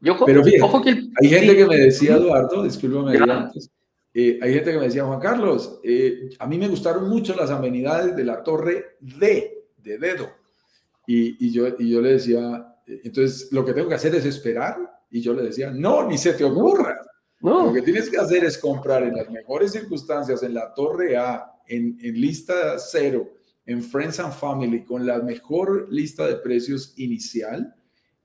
[0.00, 3.70] Pero fíjate, hay gente que me decía, Eduardo, discúlpame antes,
[4.14, 7.50] eh, hay gente que me decía, Juan Carlos, eh, a mí me gustaron mucho las
[7.50, 10.28] amenidades de la torre D, de dedo.
[11.06, 14.24] Y, y, yo, y yo le decía, eh, entonces lo que tengo que hacer es
[14.24, 14.76] esperar.
[15.10, 16.98] Y yo le decía, no, ni se te ocurra.
[17.40, 21.52] Lo que tienes que hacer es comprar en las mejores circunstancias, en la Torre A,
[21.66, 23.30] en, en lista cero,
[23.64, 27.74] en Friends and Family, con la mejor lista de precios inicial.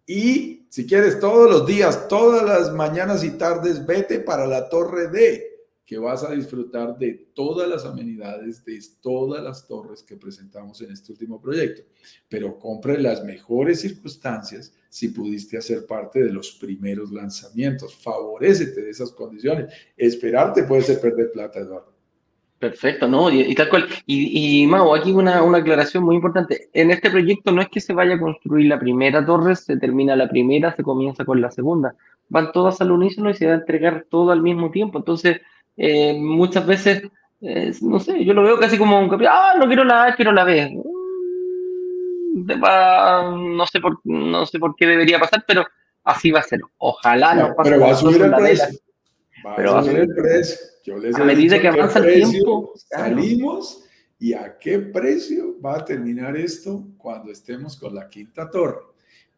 [0.05, 5.07] Y si quieres todos los días, todas las mañanas y tardes, vete para la Torre
[5.09, 5.52] D
[5.85, 10.91] que vas a disfrutar de todas las amenidades de todas las torres que presentamos en
[10.91, 11.83] este último proyecto.
[12.29, 17.95] Pero compre las mejores circunstancias si pudiste hacer parte de los primeros lanzamientos.
[17.95, 19.73] Favorecete de esas condiciones.
[19.97, 21.93] Esperarte puede ser perder plata, Eduardo.
[22.59, 23.29] Perfecto, ¿no?
[23.29, 23.89] Y, tal cual.
[24.05, 26.69] Y, y Mau, aquí una, una aclaración muy importante.
[26.71, 30.15] En este proyecto no es que se vaya a construir la primera torre, se termina
[30.15, 31.93] la primera, se comienza con la segunda.
[32.29, 34.97] Van todas al unísono y se va a entregar todo al mismo tiempo.
[34.97, 35.41] Entonces,
[35.77, 37.03] eh, muchas veces,
[37.41, 40.31] eh, no sé, yo lo veo casi como un ah, no quiero la A, quiero
[40.31, 40.77] la B.
[42.33, 45.65] Mm, no, sé por, no sé por qué debería pasar, pero
[46.03, 46.61] así va a ser.
[46.77, 47.69] Ojalá no, pase.
[47.69, 48.79] Pero va a subir el precio.
[49.45, 50.57] Va pero a subir el precio.
[50.83, 52.73] Yo les a medida que avanza el tiempo.
[52.75, 53.83] Salimos
[54.19, 58.79] y a qué precio va a terminar esto cuando estemos con la quinta torre.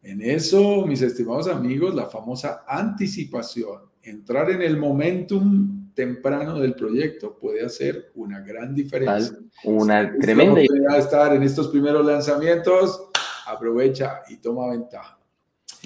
[0.02, 7.38] En eso, mis estimados amigos, la famosa anticipación, entrar en el momentum temprano del proyecto
[7.40, 9.38] puede hacer una gran diferencia.
[9.64, 10.98] Una tremenda idea.
[10.98, 13.10] estar en estos primeros lanzamientos,
[13.48, 15.18] aprovecha y toma ventaja.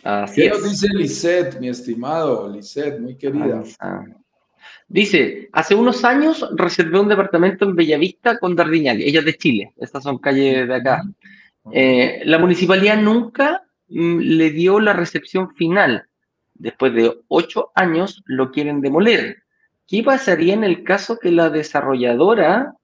[0.04, 2.50] Así ¿Qué nos dice Lisette, mi estimado?
[2.50, 3.64] Lisette, muy querida.
[4.88, 9.74] Dice, hace unos años reservé un departamento en Bellavista con Dardiñac, ella es de Chile,
[9.78, 11.04] estas son calles de acá.
[11.72, 16.08] Eh, la municipalidad nunca mm, le dio la recepción final.
[16.56, 19.44] Después de ocho años lo quieren demoler.
[19.90, 22.76] ¿Qué pasaría en el caso que la desarrolladora,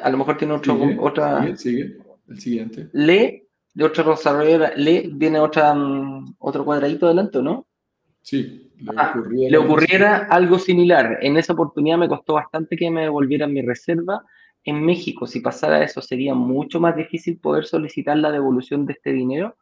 [0.00, 1.56] a lo mejor tiene otro, otra...
[1.56, 1.96] Sigue,
[2.28, 2.88] el siguiente.
[2.92, 7.66] Le, de otra desarrolladora, le viene otra, mm, otro cuadradito adelante, ¿no?
[8.22, 11.18] Sí, le, ah, le ocurriera algo similar.
[11.20, 14.24] En esa oportunidad me costó bastante que me devolvieran mi reserva.
[14.62, 19.12] En México, si pasara eso, sería mucho más difícil poder solicitar la devolución de este
[19.12, 19.56] dinero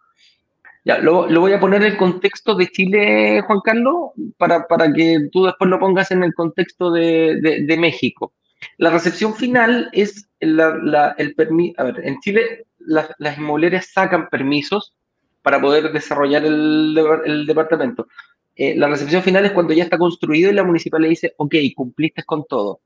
[0.84, 4.92] ya, lo, lo, voy a poner en el contexto de Chile, Juan Carlos, para, para
[4.92, 8.32] que tú después lo pongas en el contexto de, de, México.
[8.78, 11.80] La recepción final es la, la, el permiso.
[11.80, 14.94] A ver, en Chile las inmobiliarias sacan permisos
[15.42, 18.06] para poder desarrollar el, el departamento.
[18.54, 22.22] Eh, la recepción final es cuando ya está construido y la municipalidad dice, ok, cumpliste
[22.24, 22.80] con todo.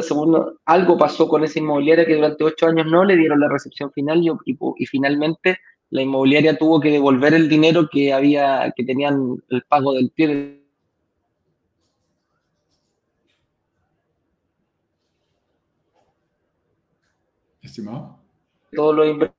[0.00, 3.92] según algo pasó con esa inmobiliaria que durante ocho años no le dieron la recepción
[3.92, 4.30] final y,
[4.76, 5.58] y, finalmente
[5.92, 10.58] la inmobiliaria tuvo que devolver el dinero que había, que tenían el pago del pie.
[17.60, 18.18] Estimado.
[18.72, 19.32] Todo lo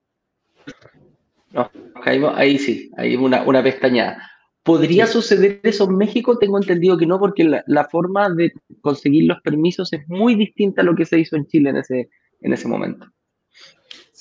[2.20, 4.22] no, ahí sí, hay una, una pestañada.
[4.62, 6.38] ¿Podría suceder eso en México?
[6.38, 10.86] Tengo entendido que no, porque la, forma de conseguir los permisos es muy distinta a
[10.86, 12.10] lo que se hizo en Chile en ese,
[12.41, 13.08] en ese momento.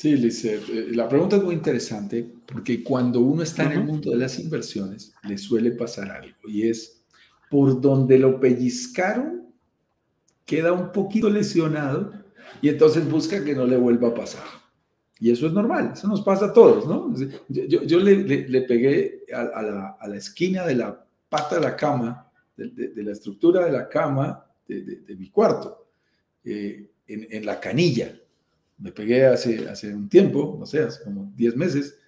[0.03, 4.11] Sí, Lizeth, eh, la pregunta es muy interesante porque cuando uno está en el mundo
[4.11, 7.05] de las inversiones, le suele pasar algo y es
[7.49, 9.47] por donde lo pellizcaron,
[10.45, 12.13] queda un poquito lesionado
[12.61, 14.43] y entonces busca que no le vuelva a pasar.
[15.21, 17.15] Y eso es normal, eso nos pasa a todos, ¿no?
[17.49, 21.77] Yo, yo le, le, pegué a, la, a, la, esquina de la pata de la
[21.77, 25.87] cama, de, de, la estructura de la cama de, mi cuarto,
[26.43, 28.13] eh, en, en, la canilla.
[28.83, 31.99] Me pegué hace, hace un tiempo, no sé, hace como 10 meses,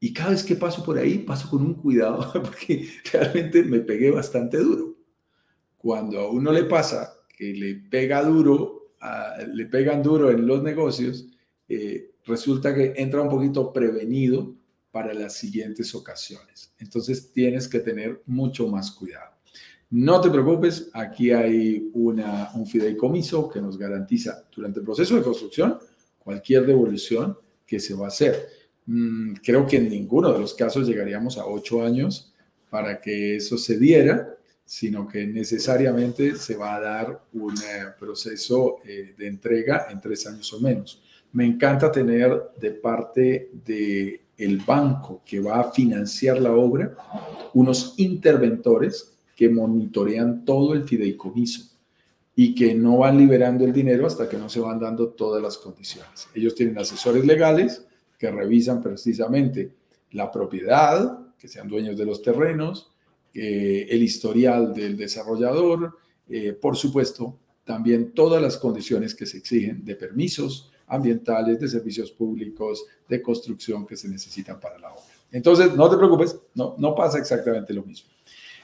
[0.00, 4.10] y cada vez que paso por ahí, paso con un cuidado, porque realmente me pegué
[4.10, 4.96] bastante duro.
[5.78, 8.92] Cuando a uno le pasa que le pega duro,
[9.54, 11.28] le pegan duro en los negocios,
[11.68, 14.52] eh, resulta que entra un poquito prevenido
[14.90, 16.72] para las siguientes ocasiones.
[16.78, 19.36] Entonces tienes que tener mucho más cuidado.
[19.90, 25.22] No te preocupes, aquí hay una, un fideicomiso que nos garantiza durante el proceso de
[25.22, 25.78] construcción
[26.26, 28.48] cualquier devolución que se va a hacer.
[28.86, 32.34] Mm, creo que en ninguno de los casos llegaríamos a ocho años
[32.68, 38.78] para que eso se diera, sino que necesariamente se va a dar un eh, proceso
[38.84, 41.00] eh, de entrega en tres años o menos.
[41.32, 46.96] Me encanta tener de parte del el banco que va a financiar la obra
[47.54, 51.75] unos interventores que monitorean todo el fideicomiso
[52.38, 55.56] y que no van liberando el dinero hasta que no se van dando todas las
[55.56, 56.28] condiciones.
[56.34, 57.86] Ellos tienen asesores legales
[58.18, 59.72] que revisan precisamente
[60.12, 62.92] la propiedad, que sean dueños de los terrenos,
[63.32, 65.96] eh, el historial del desarrollador,
[66.28, 72.10] eh, por supuesto, también todas las condiciones que se exigen de permisos, ambientales, de servicios
[72.10, 75.02] públicos, de construcción que se necesitan para la obra.
[75.32, 78.10] Entonces, no te preocupes, no, no pasa exactamente lo mismo.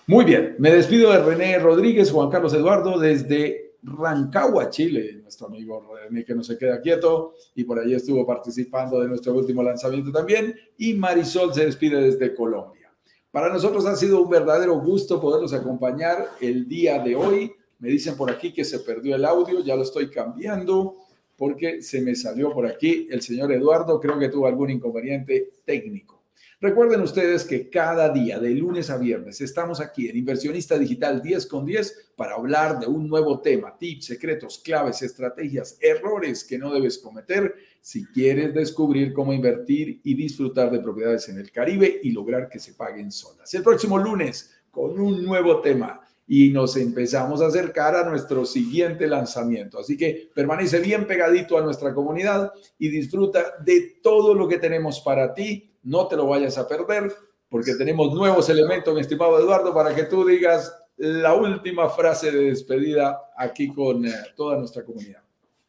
[0.08, 5.80] Muy bien, me despido de René Rodríguez, Juan Carlos Eduardo, desde Rancagua, Chile, nuestro amigo
[5.94, 10.10] René que no se queda quieto y por allí estuvo participando de nuestro último lanzamiento
[10.10, 10.56] también.
[10.76, 12.92] Y Marisol se despide desde Colombia.
[13.30, 17.52] Para nosotros ha sido un verdadero gusto poderlos acompañar el día de hoy.
[17.78, 20.96] Me dicen por aquí que se perdió el audio, ya lo estoy cambiando
[21.36, 26.21] porque se me salió por aquí el señor Eduardo, creo que tuvo algún inconveniente técnico.
[26.62, 31.46] Recuerden ustedes que cada día, de lunes a viernes, estamos aquí en Inversionista Digital 10
[31.46, 36.72] con 10 para hablar de un nuevo tema, tips, secretos, claves, estrategias, errores que no
[36.72, 42.12] debes cometer si quieres descubrir cómo invertir y disfrutar de propiedades en el Caribe y
[42.12, 43.52] lograr que se paguen solas.
[43.52, 49.08] El próximo lunes con un nuevo tema y nos empezamos a acercar a nuestro siguiente
[49.08, 49.80] lanzamiento.
[49.80, 55.00] Así que permanece bien pegadito a nuestra comunidad y disfruta de todo lo que tenemos
[55.00, 55.71] para ti.
[55.82, 57.12] No te lo vayas a perder
[57.48, 62.44] porque tenemos nuevos elementos, mi estimado Eduardo, para que tú digas la última frase de
[62.44, 65.22] despedida aquí con eh, toda nuestra comunidad.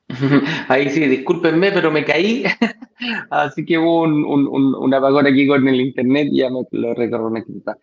[0.70, 2.46] Ahí sí, discúlpenme, pero me caí.
[3.30, 7.46] Así que hubo un, un, un, apagón aquí con el internet y ya me lo
[7.46, 7.78] quinta.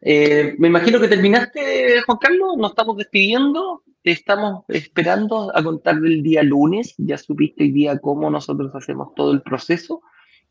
[0.00, 6.22] Eh, me imagino que terminaste, Juan Carlos, nos estamos despidiendo, estamos esperando a contar del
[6.22, 10.02] día lunes, ya supiste hoy día cómo nosotros hacemos todo el proceso.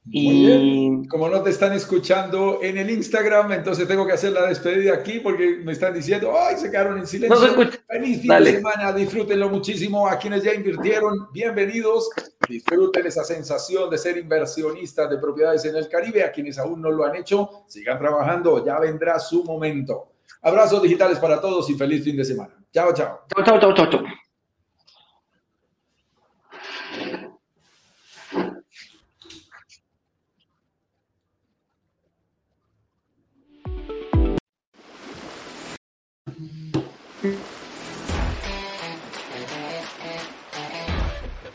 [0.05, 4.95] Y como no te están escuchando en el Instagram, entonces tengo que hacer la despedida
[4.95, 7.55] aquí porque me están diciendo, ¡ay, se quedaron en silencio!
[7.87, 10.07] Feliz fin de semana, disfrútenlo muchísimo.
[10.07, 12.09] A quienes ya invirtieron, bienvenidos.
[12.49, 16.23] Disfruten esa sensación de ser inversionistas de propiedades en el Caribe.
[16.23, 20.09] A quienes aún no lo han hecho, sigan trabajando, ya vendrá su momento.
[20.41, 22.53] Abrazos digitales para todos y feliz fin de semana.
[22.73, 23.21] Chao, chao.
[23.33, 23.89] Chao, chao, chao, chao.
[23.89, 24.22] chao.